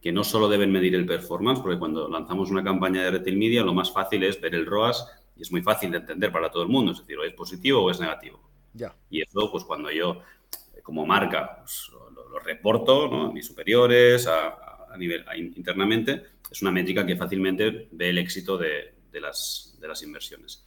que 0.01 0.11
no 0.11 0.23
solo 0.23 0.49
deben 0.49 0.71
medir 0.71 0.95
el 0.95 1.05
performance, 1.05 1.61
porque 1.61 1.79
cuando 1.79 2.09
lanzamos 2.09 2.51
una 2.51 2.63
campaña 2.63 3.03
de 3.03 3.11
retail 3.11 3.37
media, 3.37 3.63
lo 3.63 3.73
más 3.73 3.91
fácil 3.91 4.23
es 4.23 4.39
ver 4.39 4.53
el 4.53 4.65
ROAS 4.65 5.07
y 5.37 5.41
es 5.41 5.51
muy 5.51 5.61
fácil 5.61 5.91
de 5.91 5.97
entender 5.97 6.31
para 6.31 6.51
todo 6.51 6.63
el 6.63 6.69
mundo. 6.69 6.91
Es 6.91 6.99
decir, 6.99 7.17
o 7.17 7.23
es 7.23 7.33
positivo 7.33 7.81
o 7.81 7.89
es 7.89 7.99
negativo. 7.99 8.41
Ya. 8.73 8.93
Y 9.09 9.21
eso, 9.21 9.49
pues 9.51 9.63
cuando 9.63 9.89
yo, 9.91 10.21
como 10.83 11.05
marca, 11.05 11.57
pues, 11.59 11.89
lo, 11.89 12.39
reporto 12.39 13.05
a 13.05 13.31
mis 13.31 13.47
superiores, 13.47 14.27
a, 14.27 14.97
nivel 14.97 15.25
internamente, 15.37 16.23
es 16.53 16.61
una 16.61 16.71
métrica 16.71 17.03
que 17.03 17.15
fácilmente 17.15 17.89
ve 17.91 18.09
el 18.09 18.19
éxito 18.19 18.59
de, 18.59 18.93
las, 19.19 19.75
inversiones. 20.03 20.63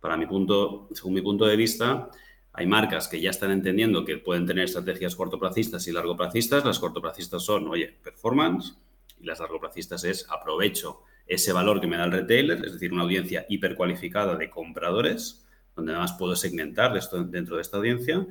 Para 0.00 0.16
mi 0.16 0.24
punto, 0.24 0.88
según 0.94 1.12
mi 1.12 1.20
punto 1.20 1.44
de 1.44 1.56
vista, 1.56 2.08
hay 2.54 2.66
marcas 2.66 3.06
que 3.06 3.20
ya 3.20 3.28
están 3.28 3.50
entendiendo 3.50 4.02
que 4.02 4.16
pueden 4.16 4.46
tener 4.46 4.64
estrategias 4.64 5.14
cortoplacistas 5.14 5.86
y 5.88 5.92
largoplacistas. 5.92 6.64
Las 6.64 6.78
cortoplacistas 6.78 7.42
son, 7.42 7.68
oye, 7.68 7.94
performance, 8.02 8.78
y 9.20 9.26
las 9.26 9.38
largoplacistas 9.38 10.04
es 10.04 10.26
aprovecho 10.30 11.02
ese 11.26 11.52
valor 11.52 11.82
que 11.82 11.86
me 11.86 11.98
da 11.98 12.06
el 12.06 12.12
retailer, 12.12 12.64
es 12.64 12.72
decir, 12.72 12.94
una 12.94 13.02
audiencia 13.02 13.44
hipercualificada 13.50 14.36
de 14.36 14.48
compradores, 14.48 15.44
donde 15.74 15.92
además 15.92 16.14
puedo 16.14 16.34
segmentar 16.34 16.98
dentro 17.26 17.56
de 17.56 17.62
esta 17.62 17.76
audiencia, 17.76 18.26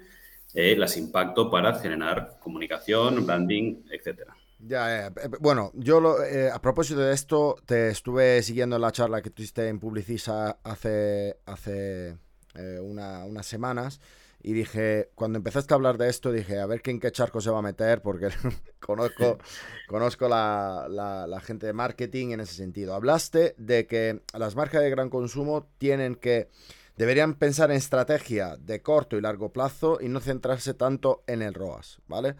eh, 0.56 0.76
las 0.76 0.98
impacto 0.98 1.52
para 1.52 1.76
generar 1.76 2.40
comunicación, 2.40 3.28
branding, 3.28 3.84
etcétera. 3.92 4.36
Ya, 4.60 5.08
eh, 5.08 5.12
eh, 5.22 5.30
bueno, 5.40 5.72
yo 5.74 6.18
a 6.54 6.62
propósito 6.62 7.02
de 7.02 7.14
esto, 7.14 7.56
te 7.66 7.90
estuve 7.90 8.42
siguiendo 8.44 8.80
la 8.80 8.92
charla 8.92 9.22
que 9.22 9.30
tuviste 9.30 9.68
en 9.68 9.80
Publicisa 9.80 10.60
hace, 10.64 11.38
hace 11.46 12.18
eh, 12.56 12.80
unas 12.80 13.46
semanas 13.46 14.00
y 14.42 14.54
dije, 14.54 15.10
cuando 15.16 15.38
empezaste 15.38 15.74
a 15.74 15.76
hablar 15.76 15.98
de 15.98 16.08
esto, 16.08 16.32
dije, 16.32 16.60
a 16.60 16.68
ver 16.68 16.84
quién 16.84 17.00
qué 17.00 17.12
charco 17.12 17.42
se 17.42 17.50
va 17.50 17.60
a 17.60 17.64
meter, 17.64 18.04
porque 18.04 18.30
conozco, 18.80 19.40
conozco 19.88 20.30
la, 20.30 20.86
la, 20.88 21.40
gente 21.42 21.66
de 21.66 21.74
marketing 21.74 22.30
en 22.30 22.42
ese 22.42 22.54
sentido. 22.54 22.94
Hablaste 22.94 23.56
de 23.58 23.88
que 23.88 24.22
las 24.38 24.56
marcas 24.56 24.84
de 24.84 24.92
gran 24.92 25.10
consumo 25.10 25.68
tienen 25.80 26.14
que, 26.14 26.50
deberían 26.96 27.34
pensar 27.34 27.72
en 27.72 27.78
estrategia 27.78 28.56
de 28.58 28.84
corto 28.84 29.18
y 29.18 29.22
largo 29.22 29.52
plazo 29.52 29.98
y 30.00 30.10
no 30.10 30.20
centrarse 30.20 30.76
tanto 30.76 31.24
en 31.26 31.42
el 31.42 31.56
ROAS, 31.56 32.00
¿vale? 32.08 32.36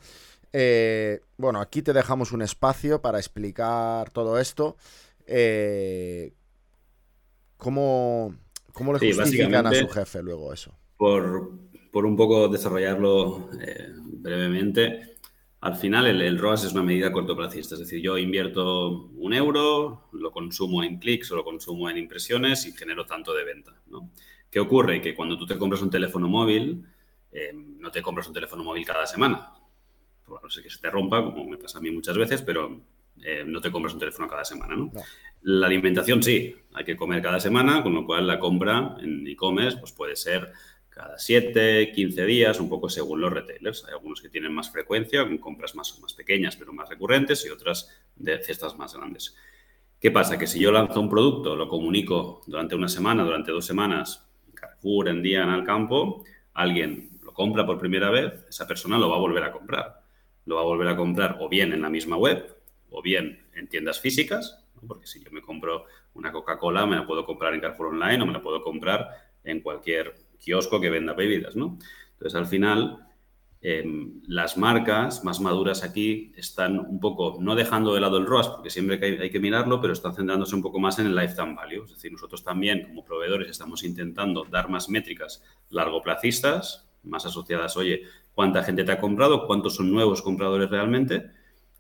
Eh, 0.58 1.20
bueno, 1.36 1.60
aquí 1.60 1.82
te 1.82 1.92
dejamos 1.92 2.32
un 2.32 2.42
espacio 2.42 3.02
para 3.02 3.18
explicar 3.20 4.10
todo 4.12 4.40
esto. 4.40 4.78
Eh, 5.28 6.32
¿Cómo 7.58 8.34
¿Cómo 8.76 8.92
le 8.94 9.00
justifican 9.00 9.68
a 9.68 9.74
su 9.74 9.88
jefe 9.88 10.22
luego 10.22 10.54
eso? 10.54 10.74
Por, 10.98 11.50
un 11.94 12.16
poco 12.18 12.50
desarrollarlo 12.50 13.50
eh, 13.62 13.88
brevemente, 13.96 15.16
al 15.62 15.76
final 15.76 16.08
el, 16.08 16.38
ROAS 16.38 16.66
es 16.66 16.74
una 16.74 16.84
medida 16.84 17.12
cortoplacista, 17.12 17.76
es 17.76 17.80
decir, 17.80 18.02
yo 18.02 18.18
invierto 18.18 19.10
un 19.16 19.34
euro, 19.34 20.10
lo 20.12 20.32
consumo 20.32 20.84
en 20.84 21.00
clics 21.00 21.32
o 21.32 21.38
lo 21.38 21.46
consumo 21.46 21.90
en 21.90 21.98
impresiones 21.98 22.66
y 22.66 22.74
genero 22.74 23.06
tanto 23.06 23.34
de 23.34 23.46
venta. 23.46 23.74
¿no? 23.88 24.12
¿Qué 24.50 24.60
ocurre? 24.60 25.02
Que 25.02 25.16
cuando 25.16 25.38
tú 25.38 25.46
te 25.46 25.58
compras 25.58 25.82
un 25.82 25.90
teléfono 25.90 26.28
móvil, 26.28 26.86
eh, 27.32 27.52
no 27.54 27.90
te 27.92 28.02
compras 28.02 28.28
un 28.28 28.34
teléfono 28.34 28.64
móvil 28.64 28.86
cada 28.86 29.08
semana. 29.08 29.54
No 30.28 30.50
sé 30.50 30.62
que 30.62 30.70
se 30.70 30.80
te 30.80 30.90
rompa, 30.90 31.24
como 31.24 31.46
me 31.46 31.58
pasa 31.58 31.78
a 31.78 31.82
mí 31.82 31.92
muchas 31.92 32.18
veces, 32.18 32.42
pero 32.42 32.82
eh, 33.22 33.44
no 33.46 33.62
te 33.62 33.72
compras 33.72 33.94
un 33.94 34.00
teléfono 34.00 34.28
cada 34.28 34.46
semana, 34.46 34.76
¿no? 34.76 34.92
La 35.44 35.68
alimentación 35.68 36.24
sí, 36.24 36.56
hay 36.74 36.84
que 36.84 36.96
comer 36.96 37.22
cada 37.22 37.40
semana, 37.40 37.84
con 37.84 37.94
lo 37.94 38.06
cual 38.06 38.26
la 38.26 38.40
compra 38.40 38.98
en 39.00 39.28
e-commerce 39.28 39.78
pues 39.78 39.92
puede 39.92 40.16
ser 40.16 40.52
cada 40.90 41.18
7, 41.20 41.92
15 41.94 42.26
días, 42.26 42.60
un 42.60 42.70
poco 42.70 42.90
según 42.90 43.22
los 43.22 43.32
retailers. 43.32 43.86
Hay 43.86 43.94
algunos 43.94 44.22
que 44.22 44.30
tienen 44.30 44.54
más 44.54 44.72
frecuencia, 44.72 45.24
con 45.24 45.38
compras 45.38 45.76
más, 45.76 46.00
más 46.00 46.14
pequeñas 46.14 46.56
pero 46.56 46.74
más 46.74 46.90
recurrentes 46.90 47.46
y 47.46 47.50
otras 47.50 47.92
de 48.16 48.42
cestas 48.42 48.78
más 48.78 48.96
grandes. 48.96 49.36
¿Qué 50.00 50.12
pasa? 50.12 50.38
Que 50.38 50.48
si 50.48 50.60
yo 50.60 50.72
lanzo 50.72 51.02
un 51.02 51.10
producto, 51.10 51.56
lo 51.56 51.68
comunico 51.68 52.42
durante 52.48 52.76
una 52.76 52.88
semana, 52.88 53.24
durante 53.24 53.52
dos 53.52 53.66
semanas, 53.66 54.26
en 54.48 54.54
Carrefour, 54.54 55.10
en 55.10 55.22
día, 55.22 55.44
en 55.44 55.50
el 55.50 55.64
campo, 55.64 56.24
alguien 56.54 57.20
lo 57.24 57.34
compra 57.34 57.66
por 57.66 57.78
primera 57.78 58.10
vez, 58.10 58.46
esa 58.50 58.68
persona 58.68 58.98
lo 58.98 59.10
va 59.10 59.18
a 59.18 59.20
volver 59.20 59.44
a 59.44 59.52
comprar. 59.52 60.05
Lo 60.46 60.56
va 60.56 60.62
a 60.62 60.66
volver 60.66 60.88
a 60.88 60.96
comprar 60.96 61.38
o 61.40 61.50
bien 61.50 61.74
en 61.74 61.82
la 61.82 61.90
misma 61.90 62.18
web 62.18 62.56
o 62.90 63.02
bien 63.02 63.40
en 63.56 63.68
tiendas 63.68 64.00
físicas, 64.00 64.64
porque 64.88 65.08
si 65.08 65.24
yo 65.24 65.32
me 65.32 65.42
compro 65.42 65.86
una 66.14 66.32
Coca-Cola, 66.32 66.86
me 66.86 66.96
la 66.96 67.06
puedo 67.06 67.26
comprar 67.26 67.54
en 67.54 67.62
Carrefour 67.62 67.88
Online 67.88 68.24
o 68.24 68.26
me 68.26 68.34
la 68.34 68.42
puedo 68.42 68.64
comprar 68.64 69.10
en 69.44 69.62
cualquier 69.62 70.16
kiosco 70.40 70.80
que 70.80 70.90
venda 70.90 71.14
bebidas, 71.14 71.56
¿no? 71.56 71.78
Entonces, 72.14 72.36
al 72.36 72.46
final, 72.46 73.08
em, 73.62 74.22
las 74.28 74.58
marcas 74.58 75.24
más 75.24 75.40
maduras 75.40 75.84
aquí 75.84 76.32
están 76.36 76.80
un 76.80 77.00
poco, 77.00 77.38
no 77.40 77.56
dejando 77.56 77.94
de 77.94 78.02
lado 78.02 78.18
el 78.18 78.26
ROAS, 78.26 78.50
porque 78.50 78.70
siempre 78.70 79.00
hay, 79.02 79.18
hay, 79.18 79.30
que 79.30 79.40
mirarlo, 79.40 79.82
pero 79.82 79.94
están 79.94 80.14
centrándose 80.14 80.56
un 80.56 80.62
poco 80.62 80.80
más 80.80 81.00
en 81.00 81.08
el 81.08 81.16
lifetime 81.16 81.56
value. 81.56 81.84
Es 81.84 81.92
decir, 81.92 82.12
nosotros 82.12 82.44
también, 82.44 82.84
como 82.84 83.04
proveedores, 83.04 83.50
estamos 83.50 83.84
intentando 83.84 84.46
dar 84.46 84.70
más 84.70 84.90
métricas 84.90 85.44
largoplacistas, 85.70 86.88
más 87.04 87.26
asociadas, 87.26 87.76
oye, 87.78 88.04
cuánta 88.36 88.64
gente 88.64 88.84
te 88.84 88.92
ha 88.92 89.00
comprado, 89.00 89.48
cuántos 89.48 89.76
son 89.76 89.92
nuevos 89.92 90.22
compradores 90.22 90.70
realmente, 90.70 91.32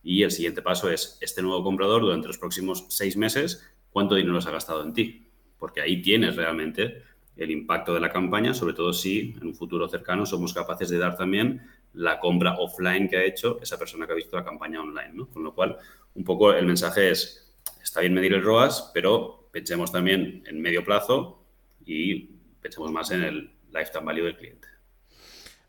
y 0.01 0.23
el 0.23 0.31
siguiente 0.31 0.61
paso 0.61 0.89
es, 0.89 1.17
este 1.21 1.41
nuevo 1.41 1.63
comprador 1.63 2.01
durante 2.01 2.27
los 2.27 2.37
próximos 2.37 2.85
seis 2.89 3.17
meses, 3.17 3.63
¿cuánto 3.91 4.15
dinero 4.15 4.37
has 4.37 4.47
gastado 4.47 4.83
en 4.83 4.93
ti? 4.93 5.27
Porque 5.59 5.81
ahí 5.81 6.01
tienes 6.01 6.35
realmente 6.35 7.03
el 7.35 7.51
impacto 7.51 7.93
de 7.93 7.99
la 7.99 8.09
campaña, 8.09 8.53
sobre 8.53 8.73
todo 8.73 8.93
si 8.93 9.35
en 9.35 9.47
un 9.47 9.55
futuro 9.55 9.87
cercano 9.89 10.25
somos 10.25 10.53
capaces 10.53 10.89
de 10.89 10.97
dar 10.97 11.17
también 11.17 11.61
la 11.93 12.19
compra 12.19 12.55
offline 12.57 13.09
que 13.09 13.17
ha 13.17 13.23
hecho 13.23 13.59
esa 13.61 13.77
persona 13.77 14.05
que 14.05 14.13
ha 14.13 14.15
visto 14.15 14.37
la 14.37 14.45
campaña 14.45 14.81
online. 14.81 15.11
¿no? 15.13 15.27
Con 15.27 15.43
lo 15.43 15.53
cual, 15.53 15.77
un 16.13 16.23
poco 16.23 16.53
el 16.53 16.65
mensaje 16.65 17.11
es, 17.11 17.53
está 17.83 18.01
bien 18.01 18.13
medir 18.13 18.33
el 18.33 18.43
ROAS, 18.43 18.91
pero 18.93 19.49
pensemos 19.51 19.91
también 19.91 20.43
en 20.45 20.61
medio 20.61 20.83
plazo 20.83 21.43
y 21.85 22.29
pensemos 22.61 22.91
más 22.91 23.11
en 23.11 23.23
el 23.23 23.51
lifetime 23.73 24.05
value 24.05 24.25
del 24.25 24.37
cliente. 24.37 24.74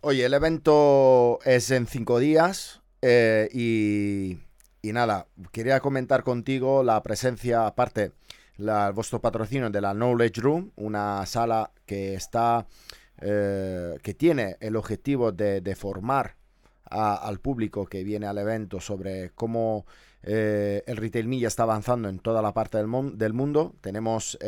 Oye, 0.08 0.25
el 0.25 0.34
evento 0.34 1.40
es 1.44 1.72
en 1.72 1.88
cinco 1.88 2.20
días. 2.20 2.80
Eh, 3.02 3.48
y, 3.52 4.38
nada, 4.92 5.26
quería 5.50 5.80
comentar 5.80 6.22
contigo 6.22 6.84
la 6.84 7.02
presencia, 7.02 7.66
aparte, 7.66 8.12
la, 8.56 8.92
vuestro 8.92 9.20
patrocinio 9.20 9.68
de 9.68 9.80
la 9.80 9.94
Knowledge 9.94 10.40
Room, 10.40 10.70
una 10.76 11.26
sala 11.26 11.72
que 11.86 12.14
está, 12.14 12.68
eh, 13.20 13.98
que 14.00 14.14
tiene 14.14 14.56
el 14.60 14.76
objetivo 14.76 15.32
de, 15.32 15.75
formar 15.75 16.36
al 16.84 17.40
público 17.40 17.86
que 17.86 18.04
viene 18.04 18.28
al 18.28 18.38
evento 18.38 18.78
sobre 18.78 19.30
cómo 19.30 19.86
eh, 20.23 20.82
el 20.87 20.96
retail 20.96 21.28
media 21.28 21.49
está 21.49 21.64
avanzando 21.64 22.08
en 22.08 22.18
toda 22.18 22.42
la 22.42 22.52
parte 22.52 22.78
del, 22.78 22.88
del 23.16 23.32
mundo. 23.32 23.75
Tenemos 23.80 24.38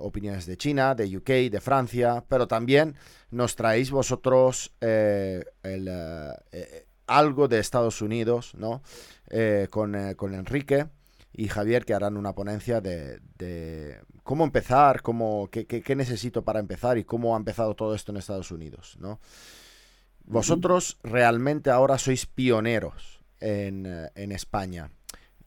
opiniones 0.00 0.46
de 0.46 0.56
China, 0.56 0.94
de 0.94 1.16
UK, 1.16 1.50
de 1.50 1.60
Francia, 1.60 2.24
pero 2.28 2.46
también 2.46 2.94
nos 3.30 3.56
traéis 3.56 3.90
vosotros 3.90 4.72
el, 4.80 5.88
algo 7.06 7.48
de 7.48 7.58
Estados 7.58 8.02
Unidos, 8.02 8.54
¿no? 8.56 8.82
Eh, 9.28 9.68
con, 9.70 9.94
eh, 9.94 10.14
con, 10.16 10.34
Enrique 10.34 10.86
y 11.32 11.48
Javier 11.48 11.84
que 11.84 11.94
harán 11.94 12.16
una 12.16 12.34
ponencia 12.34 12.80
de, 12.80 14.00
cómo 14.22 14.44
empezar, 14.44 15.02
cómo, 15.02 15.48
qué, 15.50 15.66
qué, 15.66 15.96
necesito 15.96 16.44
para 16.44 16.60
empezar 16.60 16.98
y 16.98 17.04
cómo 17.04 17.34
ha 17.34 17.38
empezado 17.38 17.74
todo 17.74 17.94
esto 17.94 18.12
en 18.12 18.18
Estados 18.18 18.50
Unidos, 18.50 18.96
¿no? 19.00 19.20
Vosotros 20.26 20.98
realmente 21.02 21.70
ahora 21.70 21.98
sois 21.98 22.24
pioneros 22.24 23.13
en, 23.40 23.86
eh, 23.86 24.10
en 24.14 24.32
España. 24.32 24.90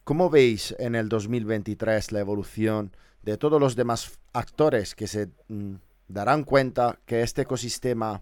¿Cómo 0.04 0.30
veis 0.30 0.76
en 0.80 0.96
el 0.96 1.10
2023 1.10 2.12
la 2.12 2.20
evolución 2.20 2.92
de 3.24 3.38
todos 3.38 3.60
los 3.60 3.76
demás 3.76 4.20
actores 4.34 4.96
que 4.96 5.08
se 5.08 5.30
mm, 5.50 5.76
darán 6.08 6.44
cuenta 6.44 7.00
que 7.06 7.22
este 7.22 7.42
ecosistema 7.42 8.22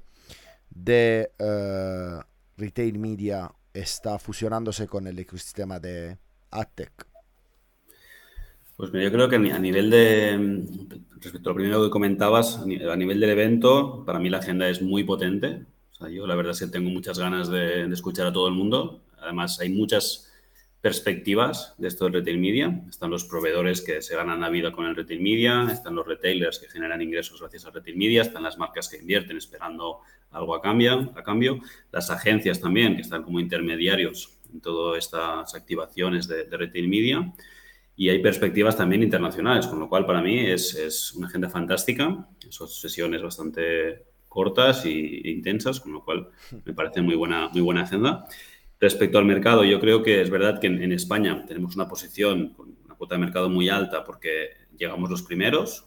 de 0.69 1.29
retail 2.57 2.98
media 2.98 3.51
está 3.74 4.17
fusionándose 4.19 4.88
con 4.88 5.07
el 5.07 5.19
ecosistema 5.19 5.79
de 5.79 6.17
AdTech? 6.51 7.07
Pues 8.77 8.91
yo 8.91 9.12
creo 9.12 9.29
que 9.29 9.36
a 9.36 9.60
nivel 9.60 9.89
de, 9.89 10.65
respecto 11.22 11.50
a 11.50 11.51
lo 11.51 11.55
primero 11.55 11.84
que 11.84 11.89
comentabas, 11.89 12.60
a 12.60 12.95
nivel 12.95 13.19
del 13.19 13.29
evento, 13.29 14.03
para 14.05 14.19
mí 14.19 14.29
la 14.29 14.39
agenda 14.39 14.67
es 14.67 14.81
muy 14.81 15.03
potente. 15.05 15.65
O 15.91 15.95
sea, 15.95 16.10
yo 16.10 16.27
la 16.27 16.36
verdad 16.36 16.51
es 16.51 16.60
que 16.60 16.67
tengo 16.67 16.89
muchas 16.89 17.17
ganas 17.17 17.50
de 17.50 17.86
escuchar 17.86 18.27
a 18.27 18.34
todo 18.34 18.50
el 18.50 18.53
mundo. 18.53 19.01
Además, 19.25 19.60
hay 19.60 19.70
muchas 19.70 20.32
perspectivas 20.86 21.74
de 21.79 21.88
esto 21.88 22.05
del 22.05 22.13
retail 22.13 22.38
media. 22.38 22.84
Están 22.88 23.10
los 23.10 23.24
proveedores 23.24 23.82
que 23.82 24.03
se 24.03 24.15
ganan 24.15 24.39
la 24.39 24.50
vida 24.50 24.72
con 24.72 24.86
el 24.86 24.96
retail 24.96 25.20
media, 25.20 25.67
están 25.72 25.96
los 25.96 26.05
retailers 26.05 26.60
que 26.60 26.67
generan 26.67 27.01
ingresos 27.01 27.39
gracias 27.39 27.65
al 27.65 27.74
retail 27.74 27.98
media, 27.98 28.22
están 28.22 28.44
las 28.44 28.60
marcas 28.60 28.88
que 28.88 28.98
invierten 28.98 29.36
esperando 29.36 30.01
algo 30.29 30.53
a 30.53 30.62
cambio, 30.62 31.12
a 31.15 31.24
cambio 31.24 31.60
las 31.91 32.12
agencias 32.12 32.62
también 32.62 32.96
que 32.96 33.01
están 33.01 33.24
como 33.24 33.39
intermediarios 33.39 34.38
en 34.53 34.62
todas 34.62 35.03
estas 35.03 35.55
activaciones 35.55 36.27
de, 36.27 36.46
retail 36.55 36.88
media 36.88 37.34
y 37.98 38.10
hay 38.10 38.20
perspectivas 38.20 38.77
también 38.77 39.01
internacionales, 39.01 39.65
con 39.65 39.79
lo 39.79 39.89
cual 39.89 40.05
para 40.05 40.22
mí 40.22 40.38
es, 40.38 40.75
es 40.75 41.13
una 41.13 41.25
agenda 41.25 41.50
fantástica, 41.50 42.27
son 42.50 42.67
sesiones 42.67 43.24
bastante 43.24 44.03
cortas 44.27 44.86
e 44.86 44.91
intensas, 45.32 45.79
con 45.79 45.94
lo 45.94 46.03
cual 46.03 46.29
me 46.63 46.74
parece 46.74 47.01
muy 47.01 47.15
buena, 47.15 47.48
muy 47.50 47.62
buena 47.62 47.82
agenda. 47.82 48.27
Respecto 48.79 49.17
al 49.17 49.25
mercado, 49.25 49.63
yo 49.63 49.79
creo 49.79 50.03
que 50.03 50.22
es 50.22 50.29
verdad 50.29 50.60
que 50.60 50.67
en, 50.67 50.91
España 50.91 51.46
tenemos 51.48 51.75
una 51.75 51.88
posición 51.88 52.50
con 52.50 52.75
una 52.86 52.96
cuota 52.96 53.15
de 53.15 53.20
mercado 53.20 53.50
muy 53.50 53.70
alta 53.70 54.03
porque 54.03 54.50
llegamos 54.77 55.10
los 55.10 55.24
primeros, 55.24 55.86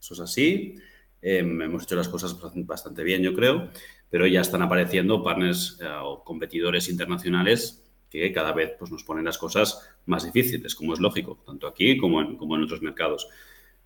eso 0.00 0.14
es 0.14 0.20
así. 0.20 0.76
Em, 1.20 1.60
hemos 1.60 1.82
hecho 1.82 1.96
las 1.96 2.08
cosas 2.08 2.36
bastante 2.54 3.02
bien, 3.02 3.22
yo 3.22 3.34
creo, 3.34 3.70
pero 4.08 4.26
ya 4.26 4.40
están 4.40 4.62
apareciendo 4.62 5.22
partners 5.22 5.78
eh, 5.82 5.88
o 6.02 6.22
competidores 6.22 6.88
internacionales 6.88 7.84
que 8.08 8.32
cada 8.32 8.52
vez 8.52 8.72
pues, 8.78 8.90
nos 8.90 9.04
ponen 9.04 9.24
las 9.24 9.36
cosas 9.36 9.90
más 10.06 10.24
difíciles, 10.24 10.74
como 10.74 10.94
es 10.94 11.00
lógico, 11.00 11.42
tanto 11.44 11.66
aquí 11.66 11.98
como 11.98 12.22
en, 12.22 12.36
como 12.36 12.56
en 12.56 12.62
otros 12.62 12.82
mercados. 12.82 13.28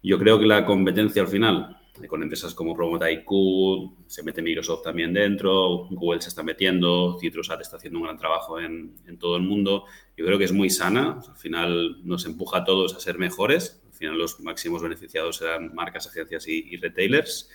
Yo 0.02 0.18
creo 0.18 0.38
que 0.38 0.46
la 0.46 0.64
competencia 0.64 1.22
al 1.22 1.28
final 1.28 1.81
con 2.08 2.22
empresas 2.22 2.54
como 2.54 2.74
IQ, 2.74 4.06
se 4.06 4.22
mete 4.22 4.42
Microsoft 4.42 4.82
también 4.82 5.12
dentro, 5.12 5.88
Google 5.90 6.22
se 6.22 6.30
está 6.30 6.42
metiendo, 6.42 7.18
CitrusAd 7.20 7.60
está 7.60 7.76
haciendo 7.76 7.98
un 7.98 8.04
gran 8.04 8.16
trabajo 8.16 8.58
en, 8.58 8.94
todo 9.18 9.36
el 9.36 9.42
mundo. 9.42 9.84
Yo 10.16 10.24
creo 10.24 10.38
que 10.38 10.44
es 10.44 10.52
muy 10.52 10.70
sana, 10.70 11.20
al 11.26 11.36
final 11.36 12.00
nos 12.04 12.24
empuja 12.24 12.58
a 12.58 12.64
todos 12.64 12.94
a 12.94 13.00
ser 13.00 13.18
mejores, 13.18 13.82
al 13.86 13.92
final 13.92 14.18
los 14.18 14.40
máximos 14.40 14.82
beneficiados 14.82 15.36
serán 15.36 15.74
marcas, 15.74 16.06
agencias 16.06 16.48
y, 16.48 16.76
retailers 16.78 17.50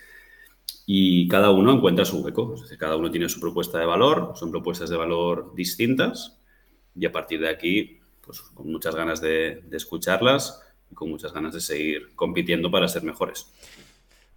y 0.86 1.26
cada 1.28 1.50
uno 1.50 1.72
encuentra 1.72 2.04
su 2.04 2.20
hueco, 2.22 2.54
es 2.54 2.62
decir, 2.62 2.78
cada 2.78 2.96
uno 2.96 3.10
tiene 3.10 3.28
su 3.28 3.40
propuesta 3.40 3.78
de 3.78 3.86
valor, 3.86 4.32
son 4.36 4.50
propuestas 4.50 4.88
de 4.88 4.96
valor 4.96 5.52
distintas 5.54 6.38
y 6.94 7.04
a 7.06 7.12
partir 7.12 7.40
de 7.40 7.48
aquí, 7.48 7.98
pues 8.20 8.40
con 8.40 8.70
muchas 8.70 8.94
ganas 8.94 9.20
de, 9.20 9.62
de 9.66 9.76
escucharlas 9.76 10.62
y 10.90 10.94
con 10.94 11.10
muchas 11.10 11.32
ganas 11.32 11.54
de 11.54 11.60
seguir 11.60 12.14
compitiendo 12.14 12.70
para 12.70 12.88
ser 12.88 13.02
mejores. 13.02 13.52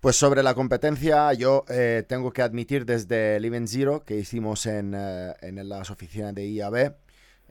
Pues 0.02 0.16
sobre 0.16 0.42
la 0.42 0.56
competencia, 0.56 1.32
yo 1.34 1.64
eh, 1.70 2.04
tengo 2.10 2.34
que 2.34 2.42
admitir 2.42 2.88
desde 2.88 3.36
el 3.36 3.46
Event 3.46 3.68
Zero 3.68 4.04
que 4.04 4.18
hicimos 4.18 4.66
en, 4.66 4.96
eh, 4.96 5.36
las 5.64 5.92
oficinas 5.92 6.34
de 6.34 6.50
IAB, 6.50 6.96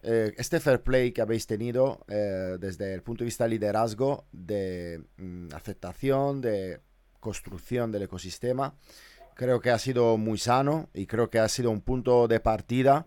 eh, 0.02 0.34
este 0.36 0.58
fair 0.58 0.82
play 0.82 1.12
que 1.12 1.22
habéis 1.22 1.46
tenido 1.46 2.04
desde 2.08 2.92
el 2.92 3.02
punto 3.02 3.22
de 3.22 3.26
vista 3.26 3.44
de 3.44 3.50
liderazgo, 3.50 4.24
de 4.32 5.00
mm, 5.16 5.54
aceptación, 5.54 6.40
de 6.40 6.80
construcción 7.20 7.92
del 7.92 8.02
ecosistema, 8.02 8.74
creo 9.36 9.60
que 9.60 9.70
ha 9.70 9.78
sido 9.78 10.16
muy 10.16 10.36
sano 10.36 10.88
y 10.92 11.06
creo 11.06 11.30
que 11.30 11.38
ha 11.38 11.48
sido 11.48 11.70
un 11.70 11.82
punto 11.82 12.26
de 12.26 12.40
partida 12.40 13.04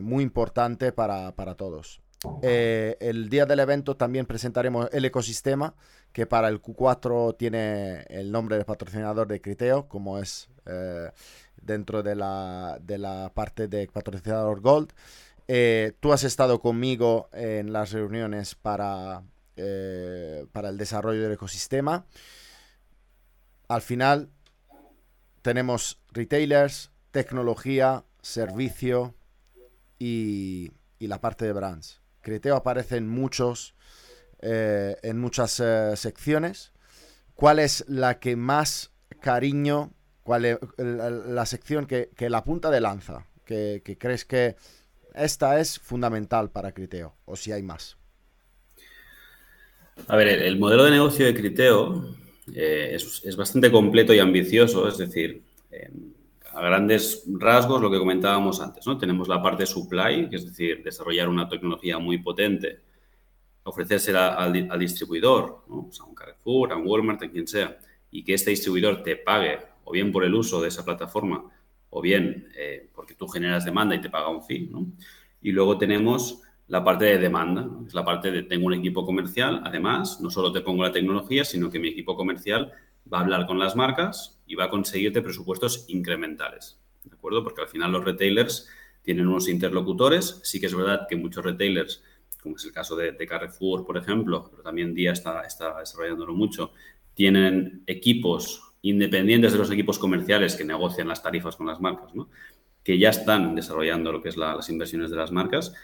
muy 0.00 0.22
importante 0.22 0.92
para, 0.92 1.32
para 1.32 1.54
todos. 1.54 2.00
El 2.42 3.28
día 3.30 3.46
del 3.46 3.60
evento 3.60 3.96
también 3.96 4.26
presentaremos 4.26 4.88
el 4.92 5.04
ecosistema 5.04 5.74
que 6.12 6.26
para 6.26 6.48
el 6.48 6.60
Q4 6.60 7.36
tiene 7.36 8.02
el 8.08 8.32
nombre 8.32 8.56
de 8.56 8.64
patrocinador 8.64 9.28
de 9.28 9.40
Criteo, 9.40 9.88
como 9.88 10.18
es 10.18 10.48
eh, 10.66 11.10
dentro 11.60 12.02
de 12.02 12.14
la, 12.14 12.78
de 12.80 12.98
la, 12.98 13.30
parte 13.32 13.68
de 13.68 13.86
patrocinador 13.86 14.60
Gold. 14.60 14.92
Eh, 15.46 15.92
tú 16.00 16.12
has 16.12 16.24
estado 16.24 16.60
conmigo 16.60 17.28
en 17.32 17.72
las 17.72 17.92
reuniones 17.92 18.54
para, 18.54 19.22
eh, 19.56 20.46
para 20.52 20.68
el 20.68 20.78
desarrollo 20.78 21.22
del 21.22 21.32
ecosistema. 21.32 22.06
Al 23.68 23.82
final 23.82 24.30
tenemos 25.42 26.00
retailers, 26.12 26.90
tecnología, 27.12 28.04
servicio 28.20 29.14
y, 29.98 30.72
y 30.98 31.06
la 31.06 31.20
parte 31.20 31.44
de 31.44 31.52
brands. 31.52 31.99
Criteo 32.20 32.56
aparece 32.56 32.96
en 32.96 33.08
muchos 33.08 33.74
eh, 34.42 34.96
en 35.02 35.18
muchas 35.18 35.60
eh, 35.60 35.92
secciones. 35.96 36.72
¿Cuál 37.34 37.58
es 37.58 37.84
la 37.88 38.18
que 38.20 38.36
más 38.36 38.90
cariño, 39.20 39.92
cuál 40.22 40.46
es 40.46 40.58
la, 40.78 41.44
sección 41.44 41.86
que, 41.86 42.08
la 42.18 42.42
punta 42.42 42.70
de 42.70 42.80
lanza, 42.80 43.26
que, 43.44 43.82
crees 43.98 44.24
que 44.24 44.56
esta 45.14 45.60
es 45.60 45.78
fundamental 45.78 46.50
para 46.50 46.72
Criteo, 46.72 47.16
o 47.26 47.36
si 47.36 47.52
hay 47.52 47.62
más? 47.62 47.98
A 50.08 50.16
ver, 50.16 50.28
el, 50.28 50.58
modelo 50.58 50.84
de 50.84 50.90
negocio 50.92 51.26
de 51.26 51.34
Criteo 51.34 52.16
eh, 52.54 52.96
es, 52.96 53.36
bastante 53.36 53.70
completo 53.70 54.14
y 54.14 54.20
ambicioso, 54.20 54.88
es 54.88 54.96
decir, 54.96 55.42
a 56.52 56.60
grandes 56.60 57.24
rasgos 57.38 57.80
lo 57.80 57.90
que 57.90 57.98
comentábamos 57.98 58.60
antes, 58.60 58.86
¿no? 58.86 58.98
Tenemos 58.98 59.28
la 59.28 59.42
parte 59.42 59.66
supply, 59.66 60.28
que 60.28 60.36
es 60.36 60.44
decir, 60.44 60.82
desarrollar 60.82 61.28
una 61.28 61.48
tecnología 61.48 61.98
muy 61.98 62.18
potente 62.18 62.80
ofrecérsela 63.62 64.34
al, 64.34 64.78
distribuidor, 64.78 65.64
a 65.68 66.04
un 66.04 66.14
Carrefour, 66.14 66.72
a 66.72 66.76
un 66.76 66.86
Walmart, 66.86 67.22
a 67.22 67.30
quien 67.30 67.46
sea, 67.46 67.78
y 68.10 68.24
que 68.24 68.34
este 68.34 68.50
distribuidor 68.50 69.02
te 69.02 69.16
pague 69.16 69.58
o 69.84 69.92
bien 69.92 70.10
por 70.10 70.24
el 70.24 70.34
uso 70.34 70.60
de 70.60 70.68
esa 70.68 70.84
plataforma 70.84 71.44
o 71.90 72.00
bien 72.00 72.48
eh, 72.56 72.88
porque 72.94 73.14
tú 73.14 73.28
generas 73.28 73.64
demanda 73.64 73.94
y 73.94 74.00
te 74.00 74.10
paga 74.10 74.28
un 74.28 74.42
fee. 74.42 74.70
Y 75.42 75.52
luego 75.52 75.78
tenemos 75.78 76.42
la 76.68 76.84
parte 76.84 77.04
de 77.04 77.18
demanda, 77.18 77.68
es 77.86 77.94
la 77.94 78.04
parte 78.04 78.30
de 78.30 78.44
tengo 78.44 78.66
un 78.66 78.74
equipo 78.74 79.04
comercial, 79.04 79.60
además, 79.64 80.20
no 80.20 80.30
solo 80.30 80.52
te 80.52 80.60
pongo 80.60 80.84
la 80.84 80.92
tecnología, 80.92 81.44
sino 81.44 81.68
que 81.70 81.80
mi 81.80 81.88
equipo 81.88 82.16
comercial 82.16 82.72
va 83.12 83.18
a 83.18 83.22
hablar 83.22 83.46
con 83.46 83.58
las 83.58 83.74
marcas 83.74 84.39
y 84.50 84.56
va 84.56 84.64
a 84.64 84.70
conseguirte 84.70 85.22
presupuestos 85.22 85.84
incrementales. 85.88 86.80
¿De 87.04 87.14
acuerdo? 87.14 87.44
Porque 87.44 87.62
al 87.62 87.68
final 87.68 87.92
los 87.92 88.04
retailers 88.04 88.68
tienen 89.02 89.28
unos 89.28 89.48
interlocutores. 89.48 90.40
Sí 90.42 90.58
que 90.58 90.66
es 90.66 90.74
verdad 90.74 91.06
que 91.08 91.16
muchos 91.16 91.44
retailers 91.44 92.02
como 92.42 92.56
es 92.56 92.64
el 92.64 92.72
caso 92.72 92.96
de, 92.96 93.14
Carrefour, 93.26 93.84
por 93.84 93.96
ejemplo, 93.96 94.48
pero 94.50 94.62
también 94.62 94.94
Día 94.94 95.12
está, 95.12 95.42
desarrollándolo 95.42 96.34
mucho, 96.34 96.72
tienen 97.14 97.82
equipos 97.86 98.62
independientes 98.82 99.52
de 99.52 99.58
los 99.58 99.70
equipos 99.70 99.98
comerciales 99.98 100.56
que 100.56 100.64
negocian 100.64 101.08
las 101.08 101.22
tarifas 101.22 101.56
con 101.56 101.66
las 101.66 101.80
marcas, 101.80 102.14
¿no? 102.14 102.30
que 102.82 102.98
ya 102.98 103.10
están 103.10 103.54
desarrollando 103.54 104.10
lo 104.10 104.22
que 104.22 104.30
es 104.30 104.38
las 104.38 104.68
inversiones 104.70 105.10
de 105.10 105.16
las 105.16 105.32
marcas, 105.32 105.74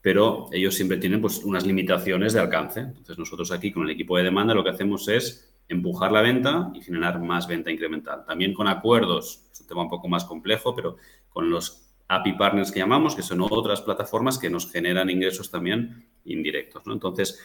pero 0.00 0.48
ellos 0.52 0.74
siempre 0.74 0.96
tienen 0.96 1.20
pues, 1.20 1.44
unas 1.44 1.66
limitaciones 1.66 2.32
de 2.32 2.40
alcance. 2.40 2.80
Entonces 2.80 3.18
nosotros 3.18 3.52
aquí 3.52 3.72
con 3.72 3.84
el 3.84 3.90
equipo 3.90 4.16
de 4.16 4.24
demanda 4.24 4.54
lo 4.54 4.64
que 4.64 4.70
hacemos 4.70 5.06
es 5.08 5.52
empujar 5.68 6.12
la 6.12 6.22
venta 6.22 6.70
y 6.74 6.80
generar 6.80 7.20
más 7.20 7.46
venta 7.46 7.70
incremental. 7.70 8.24
También 8.24 8.54
con 8.54 8.68
acuerdos, 8.68 9.48
es 9.52 9.60
un 9.60 9.66
tema 9.66 9.82
un 9.82 9.88
poco 9.88 10.08
más 10.08 10.24
complejo, 10.24 10.74
pero 10.74 10.96
con 11.28 11.50
los 11.50 11.94
API 12.08 12.34
partners 12.34 12.70
que 12.70 12.78
llamamos, 12.78 13.14
que 13.14 13.22
son 13.22 13.40
otras 13.40 13.80
plataformas 13.80 14.38
que 14.38 14.50
nos 14.50 14.70
generan 14.70 15.10
ingresos 15.10 15.50
también 15.50 16.06
indirectos. 16.24 16.86
¿no? 16.86 16.92
Entonces, 16.92 17.40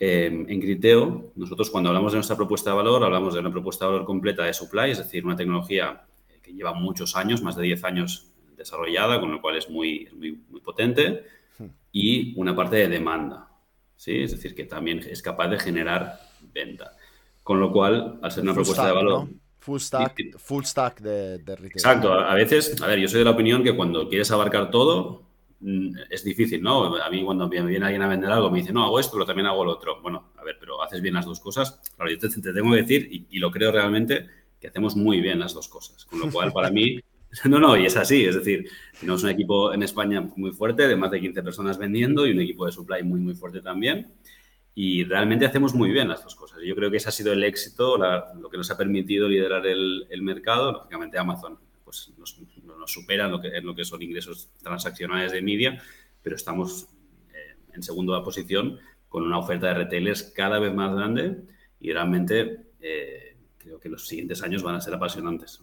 eh, 0.00 0.26
en 0.26 0.60
Criteo, 0.60 1.32
nosotros 1.34 1.70
cuando 1.70 1.90
hablamos 1.90 2.12
de 2.12 2.18
nuestra 2.18 2.36
propuesta 2.36 2.70
de 2.70 2.76
valor, 2.76 3.02
hablamos 3.02 3.34
de 3.34 3.40
una 3.40 3.50
propuesta 3.50 3.84
de 3.84 3.92
valor 3.92 4.06
completa 4.06 4.44
de 4.44 4.54
supply, 4.54 4.92
es 4.92 4.98
decir, 4.98 5.26
una 5.26 5.36
tecnología 5.36 6.04
que 6.40 6.52
lleva 6.52 6.72
muchos 6.72 7.16
años, 7.16 7.42
más 7.42 7.56
de 7.56 7.64
10 7.64 7.84
años 7.84 8.30
desarrollada, 8.56 9.20
con 9.20 9.32
lo 9.32 9.40
cual 9.40 9.56
es 9.56 9.68
muy, 9.68 10.08
muy, 10.14 10.60
potente, 10.60 11.24
y 11.90 12.38
una 12.38 12.54
parte 12.54 12.76
de 12.76 12.88
demanda, 12.88 13.48
¿sí? 13.96 14.22
es 14.22 14.32
decir, 14.32 14.54
que 14.54 14.64
también 14.64 14.98
es 14.98 15.22
capaz 15.22 15.48
de 15.48 15.58
generar 15.58 16.20
venta. 16.52 16.92
Con 17.48 17.60
lo 17.60 17.72
cual, 17.72 18.18
al 18.20 18.30
ser 18.30 18.42
una 18.42 18.52
propuesta 18.52 18.86
de 18.86 18.92
valor 18.92 19.26
full 19.58 19.80
stack, 19.80 20.36
full 20.36 20.64
stack 20.64 21.00
de, 21.00 21.38
de 21.38 21.56
retail. 21.56 21.72
Exacto. 21.76 22.12
A 22.12 22.34
veces, 22.34 22.78
a 22.82 22.86
ver, 22.86 22.98
yo 22.98 23.08
soy 23.08 23.20
de 23.20 23.24
la 23.24 23.30
opinión 23.30 23.64
que 23.64 23.74
cuando 23.74 24.06
quieres 24.06 24.30
abarcar 24.30 24.70
todo, 24.70 25.22
mm, 25.60 25.96
es 26.10 26.22
difícil, 26.24 26.60
¿no? 26.62 26.94
A 26.96 27.08
mí 27.08 27.24
cuando 27.24 27.48
me 27.48 27.62
viene 27.62 27.86
alguien 27.86 28.02
a 28.02 28.08
vender 28.08 28.30
algo 28.30 28.50
me 28.50 28.58
dice, 28.58 28.74
no, 28.74 28.84
hago 28.84 29.00
esto, 29.00 29.14
pero 29.14 29.24
también 29.24 29.46
hago 29.46 29.64
lo 29.64 29.72
otro. 29.72 30.02
Bueno, 30.02 30.32
a 30.36 30.44
ver, 30.44 30.58
pero 30.60 30.82
haces 30.82 31.00
bien 31.00 31.14
las 31.14 31.24
dos 31.24 31.40
cosas. 31.40 31.80
Claro, 31.96 32.10
yo 32.10 32.18
te, 32.18 32.28
tengo 32.28 32.70
que 32.72 32.82
decir, 32.82 33.26
y, 33.30 33.38
lo 33.38 33.50
creo 33.50 33.72
realmente, 33.72 34.26
que 34.60 34.68
hacemos 34.68 34.94
muy 34.94 35.22
bien 35.22 35.38
las 35.38 35.54
dos 35.54 35.68
cosas. 35.68 36.04
Con 36.04 36.20
lo 36.20 36.30
cual, 36.30 36.52
para 36.52 36.70
mí, 36.70 37.00
no, 37.46 37.58
no, 37.58 37.78
y 37.78 37.86
es 37.86 37.96
así. 37.96 38.26
Es 38.26 38.34
decir, 38.34 38.68
tenemos 39.00 39.22
un 39.22 39.30
equipo 39.30 39.72
en 39.72 39.82
España 39.82 40.20
muy 40.36 40.50
fuerte, 40.50 40.86
de 40.86 40.96
más 40.96 41.10
de 41.10 41.18
15 41.18 41.42
personas 41.42 41.78
vendiendo, 41.78 42.26
y 42.26 42.32
un 42.32 42.42
equipo 42.42 42.66
de 42.66 42.72
supply 42.72 43.02
muy, 43.04 43.20
muy 43.20 43.34
fuerte 43.34 43.62
también 43.62 44.12
y 44.80 45.02
realmente 45.02 45.44
hacemos 45.44 45.74
muy 45.74 45.90
bien 45.90 46.08
las 46.08 46.22
dos 46.22 46.36
cosas. 46.36 46.60
Yo 46.64 46.76
creo 46.76 46.88
que 46.88 46.98
ese 46.98 47.08
ha 47.08 47.12
sido 47.12 47.32
el 47.32 47.42
éxito, 47.42 47.98
lo 47.98 48.48
que 48.48 48.56
nos 48.56 48.70
ha 48.70 48.76
permitido 48.76 49.28
liderar 49.28 49.66
el, 49.66 50.22
mercado. 50.22 50.70
Lógicamente 50.70 51.18
Amazon 51.18 51.58
pues, 51.82 52.12
nos, 52.16 52.38
supera 52.86 53.24
en 53.24 53.32
lo, 53.32 53.40
que, 53.40 53.48
en 53.48 53.66
lo 53.66 53.74
que 53.74 53.84
son 53.84 54.00
ingresos 54.02 54.50
transaccionales 54.62 55.32
de 55.32 55.42
media, 55.42 55.82
pero 56.22 56.36
estamos 56.36 56.86
eh, 57.34 57.56
en 57.74 57.82
segunda 57.82 58.22
posición 58.22 58.78
con 59.08 59.24
una 59.24 59.38
oferta 59.38 59.66
de 59.66 59.74
retailers 59.74 60.22
cada 60.22 60.60
vez 60.60 60.72
más 60.72 60.94
grande 60.94 61.38
y 61.80 61.92
realmente 61.92 62.66
eh, 62.80 63.36
creo 63.58 63.80
que 63.80 63.88
los 63.88 64.06
siguientes 64.06 64.44
años 64.44 64.62
van 64.62 64.76
a 64.76 64.80
ser 64.80 64.94
apasionantes. 64.94 65.60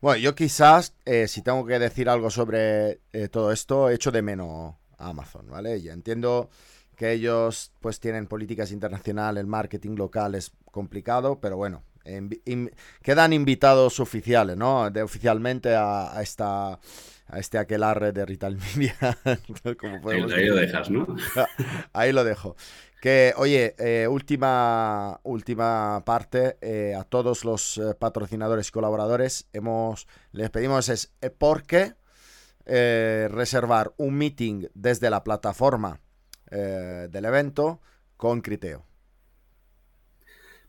Bueno, 0.00 0.20
yo 0.20 0.34
quizás, 0.34 0.94
eh, 1.04 1.28
si 1.28 1.42
tengo 1.42 1.66
que 1.66 1.78
decir 1.78 2.08
algo 2.08 2.30
sobre 2.30 3.00
todo 3.30 3.52
esto, 3.52 3.90
echo 3.90 4.10
de 4.10 4.22
menos 4.22 4.74
a 4.96 5.10
Amazon, 5.10 5.50
¿vale? 5.50 5.82
Ya 5.82 5.92
entiendo 5.92 6.48
que 6.98 7.12
ellos 7.12 7.72
pues 7.80 8.00
tienen 8.00 8.26
políticas 8.26 8.72
internacionales, 8.72 9.40
el 9.40 9.46
marketing 9.46 9.94
local 9.94 10.34
es 10.34 10.50
complicado, 10.72 11.40
pero 11.40 11.56
bueno, 11.56 11.84
quedan 13.02 13.32
invitados 13.32 14.00
oficiales, 14.00 14.56
¿no? 14.56 14.90
De, 14.90 15.02
oficialmente 15.02 15.76
a, 15.76 16.20
esta 16.20 16.80
a 17.30 17.38
este 17.38 17.58
aquelarre 17.58 18.10
de 18.10 18.26
Retail 18.26 18.56
Media. 18.56 18.96
ahí, 20.34 20.46
lo 20.46 20.56
dejas, 20.56 20.90
¿no? 20.90 21.06
Ahí 21.92 22.12
lo 22.12 22.24
dejo. 22.24 22.56
Que, 23.00 23.32
oye, 23.36 23.76
eh, 23.78 24.08
última, 24.08 25.20
última 25.22 26.02
parte, 26.04 26.56
eh, 26.60 26.96
a 26.98 27.04
todos 27.04 27.44
los 27.44 27.78
eh, 27.78 27.94
patrocinadores 27.96 28.68
y 28.68 28.72
colaboradores, 28.72 29.46
hemos, 29.52 30.08
les 30.32 30.50
pedimos 30.50 30.88
es 30.88 31.12
por 31.38 31.62
qué 31.62 31.94
reservar 32.66 33.94
un 33.96 34.18
meeting 34.18 34.66
desde 34.74 35.08
la 35.08 35.24
plataforma 35.24 36.00
del 36.50 37.24
evento 37.24 37.80
con 38.16 38.40
Criteo. 38.40 38.88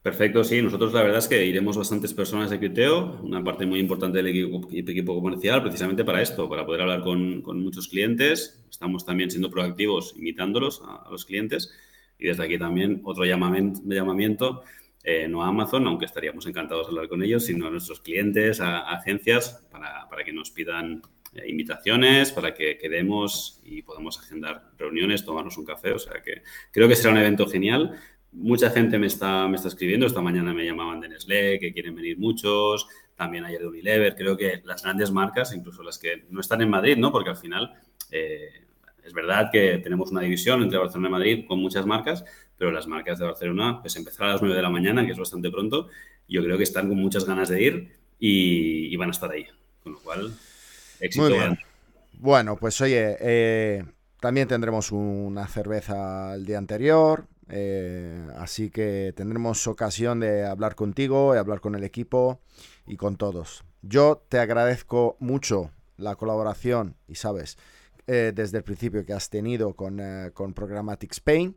Perfecto, 0.01 0.45
sí. 0.45 0.61
Nosotros 0.61 0.93
la 0.93 1.03
verdad 1.03 1.19
es 1.19 1.27
que 1.27 1.45
iremos 1.45 1.77
bastantes 1.77 2.13
personas 2.13 2.49
de 2.49 2.57
Criteo, 2.57 3.19
una 3.21 3.43
parte 3.43 3.65
muy 3.65 3.79
importante 3.79 4.23
del 4.23 4.27
equipo, 4.27 5.13
comercial, 5.13 5.61
precisamente 5.61 6.05
para 6.05 6.21
esto, 6.21 6.47
para 6.47 6.65
poder 6.65 6.81
hablar 6.81 7.01
con, 7.01 7.43
muchos 7.61 7.89
clientes. 7.89 8.63
Estamos 8.69 9.05
también 9.05 9.29
siendo 9.29 9.51
proactivos, 9.51 10.15
invitándolos 10.15 10.81
a, 10.85 11.09
los 11.11 11.25
clientes. 11.25 11.73
Y 12.17 12.27
desde 12.27 12.43
aquí 12.45 12.57
también 12.57 13.01
otro 13.03 13.25
llamamiento, 13.25 14.63
eh, 15.03 15.27
no 15.27 15.43
a 15.43 15.47
Amazon, 15.47 15.85
aunque 15.85 16.05
estaríamos 16.05 16.45
encantados 16.47 16.87
de 16.87 16.91
hablar 16.91 17.09
con 17.09 17.21
ellos, 17.21 17.43
sino 17.45 17.67
a 17.67 17.69
nuestros 17.69 17.99
clientes, 17.99 18.61
a, 18.61 18.89
agencias, 18.91 19.65
para, 19.69 20.23
que 20.23 20.31
nos 20.31 20.49
pidan 20.49 21.01
eh, 21.01 21.18
invitaciones, 21.47 22.31
para 22.31 22.53
que 22.53 22.77
quedemos 22.77 23.59
y 23.63 23.81
podamos 23.81 24.19
agendar 24.19 24.71
reuniones, 24.77 25.25
tomarnos 25.25 25.57
un 25.57 25.65
café. 25.65 25.91
O 25.93 25.99
sea 25.99 26.21
que 26.21 26.41
creo 26.71 26.87
que 26.87 26.95
será 26.95 27.11
un 27.11 27.19
evento 27.19 27.47
genial 27.47 27.99
mucha 28.31 28.69
gente 28.69 28.99
me 28.99 29.07
está, 29.07 29.47
me 29.47 29.55
está 29.55 29.67
escribiendo. 29.67 30.05
Esta 30.05 30.21
mañana 30.21 30.53
me 30.53 30.65
llamaban 30.65 30.99
de 30.99 31.09
Nestlé, 31.09 31.59
que 31.59 31.73
quieren 31.73 31.95
venir 31.95 32.17
muchos. 32.17 32.87
También 33.15 33.45
ayer 33.45 33.59
de 33.59 33.67
Unilever. 33.67 34.15
Creo 34.15 34.37
que 34.37 34.61
las 34.65 34.83
grandes 34.83 35.11
marcas, 35.11 35.53
incluso 35.53 35.83
las 35.83 35.97
que 35.97 36.25
no 36.29 36.41
están 36.41 36.61
en 36.61 36.69
Madrid, 36.69 36.97
¿no? 36.97 37.11
Porque 37.11 37.31
al 37.31 37.37
final 37.37 37.73
eh, 38.11 38.65
es 39.03 39.13
verdad 39.13 39.49
que 39.51 39.79
tenemos 39.79 40.11
una 40.11 40.21
división 40.21 40.63
entre 40.63 40.77
Barcelona 40.77 41.09
y 41.09 41.11
Madrid 41.11 41.45
con 41.47 41.59
muchas 41.59 41.85
marcas, 41.85 42.23
pero 42.57 42.71
las 42.71 42.87
marcas 42.87 43.19
de 43.19 43.25
Barcelona, 43.25 43.79
pues 43.81 43.95
empezar 43.95 44.27
a 44.27 44.33
las 44.33 44.41
9 44.41 44.55
de 44.55 44.61
la 44.61 44.69
mañana, 44.69 45.05
que 45.05 45.11
es 45.11 45.19
bastante 45.19 45.49
pronto. 45.49 45.87
Yo 46.27 46.43
creo 46.43 46.57
que 46.57 46.63
están 46.63 46.87
con 46.87 46.97
muchas 46.97 47.25
ganas 47.25 47.49
de 47.49 47.61
ir 47.61 47.91
y, 48.19 48.95
van 48.95 49.09
a 49.09 49.11
estar 49.11 49.31
ahí. 49.31 49.47
Con 49.83 49.93
lo 49.93 49.99
cual, 49.99 50.31
éxito. 50.99 51.29
Bueno, 52.13 52.57
pues 52.57 52.79
oye, 52.81 53.17
eh, 53.19 53.85
también 54.19 54.47
tendremos 54.47 54.91
una 54.91 55.47
cerveza 55.47 56.35
el 56.35 56.45
día 56.45 56.57
anterior, 56.57 57.27
eh, 57.47 58.27
así 58.37 58.69
que 58.69 59.13
tendremos 59.15 59.65
ocasión 59.67 60.19
de 60.19 60.45
hablar 60.45 60.75
contigo, 60.75 61.33
de 61.33 61.39
hablar 61.39 61.61
con 61.61 61.75
el 61.75 61.83
equipo 61.83 62.39
y 62.85 62.97
con 62.97 63.15
todos. 63.15 63.63
Yo 63.81 64.21
te 64.27 64.39
agradezco 64.39 65.15
mucho 65.19 65.71
la 65.97 66.15
colaboración 66.15 66.95
y 67.07 67.15
sabes, 67.15 67.57
eh, 68.07 68.31
desde 68.35 68.57
el 68.57 68.63
principio 68.63 69.05
que 69.05 69.13
has 69.13 69.29
tenido 69.29 69.73
con, 69.73 69.99
eh, 69.99 70.31
con 70.33 70.53
Programmatic 70.53 71.11
Spain. 71.11 71.55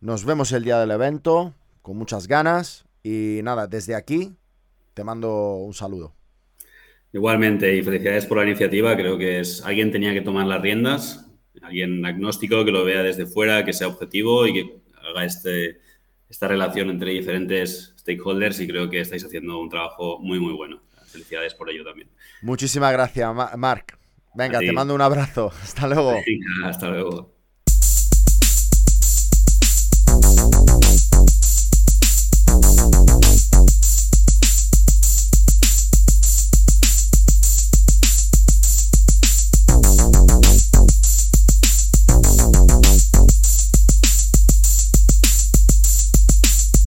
Nos 0.00 0.24
vemos 0.24 0.52
el 0.52 0.64
día 0.64 0.78
del 0.78 0.90
evento 0.90 1.54
con 1.82 1.96
muchas 1.96 2.28
ganas 2.28 2.84
y 3.02 3.40
nada, 3.42 3.66
desde 3.66 3.94
aquí 3.94 4.36
te 4.94 5.04
mando 5.04 5.54
un 5.54 5.74
saludo. 5.74 6.14
Igualmente 7.12 7.74
y 7.74 7.82
felicidades 7.82 8.26
por 8.26 8.38
la 8.38 8.44
iniciativa. 8.44 8.96
Creo 8.96 9.16
que 9.16 9.40
es 9.40 9.64
alguien 9.64 9.90
tenía 9.90 10.12
que 10.12 10.20
tomar 10.20 10.46
las 10.46 10.60
riendas, 10.60 11.30
alguien 11.62 12.04
agnóstico 12.04 12.64
que 12.64 12.70
lo 12.70 12.84
vea 12.84 13.02
desde 13.02 13.26
fuera, 13.26 13.64
que 13.64 13.72
sea 13.72 13.88
objetivo 13.88 14.46
y 14.46 14.52
que 14.52 14.80
haga 15.02 15.24
este, 15.24 15.80
esta 16.28 16.48
relación 16.48 16.90
entre 16.90 17.12
diferentes 17.12 17.94
stakeholders 17.98 18.60
y 18.60 18.68
creo 18.68 18.90
que 18.90 19.00
estáis 19.00 19.24
haciendo 19.24 19.58
un 19.58 19.68
trabajo 19.68 20.18
muy, 20.20 20.38
muy 20.38 20.52
bueno. 20.52 20.80
Felicidades 21.06 21.54
por 21.54 21.70
ello 21.70 21.84
también. 21.84 22.08
Muchísimas 22.42 22.92
gracias, 22.92 23.34
Mark. 23.56 23.98
Venga, 24.34 24.58
te 24.58 24.72
mando 24.72 24.94
un 24.94 25.00
abrazo. 25.00 25.50
Hasta 25.62 25.86
luego. 25.86 26.14
hasta 26.64 26.90
luego. 26.90 27.37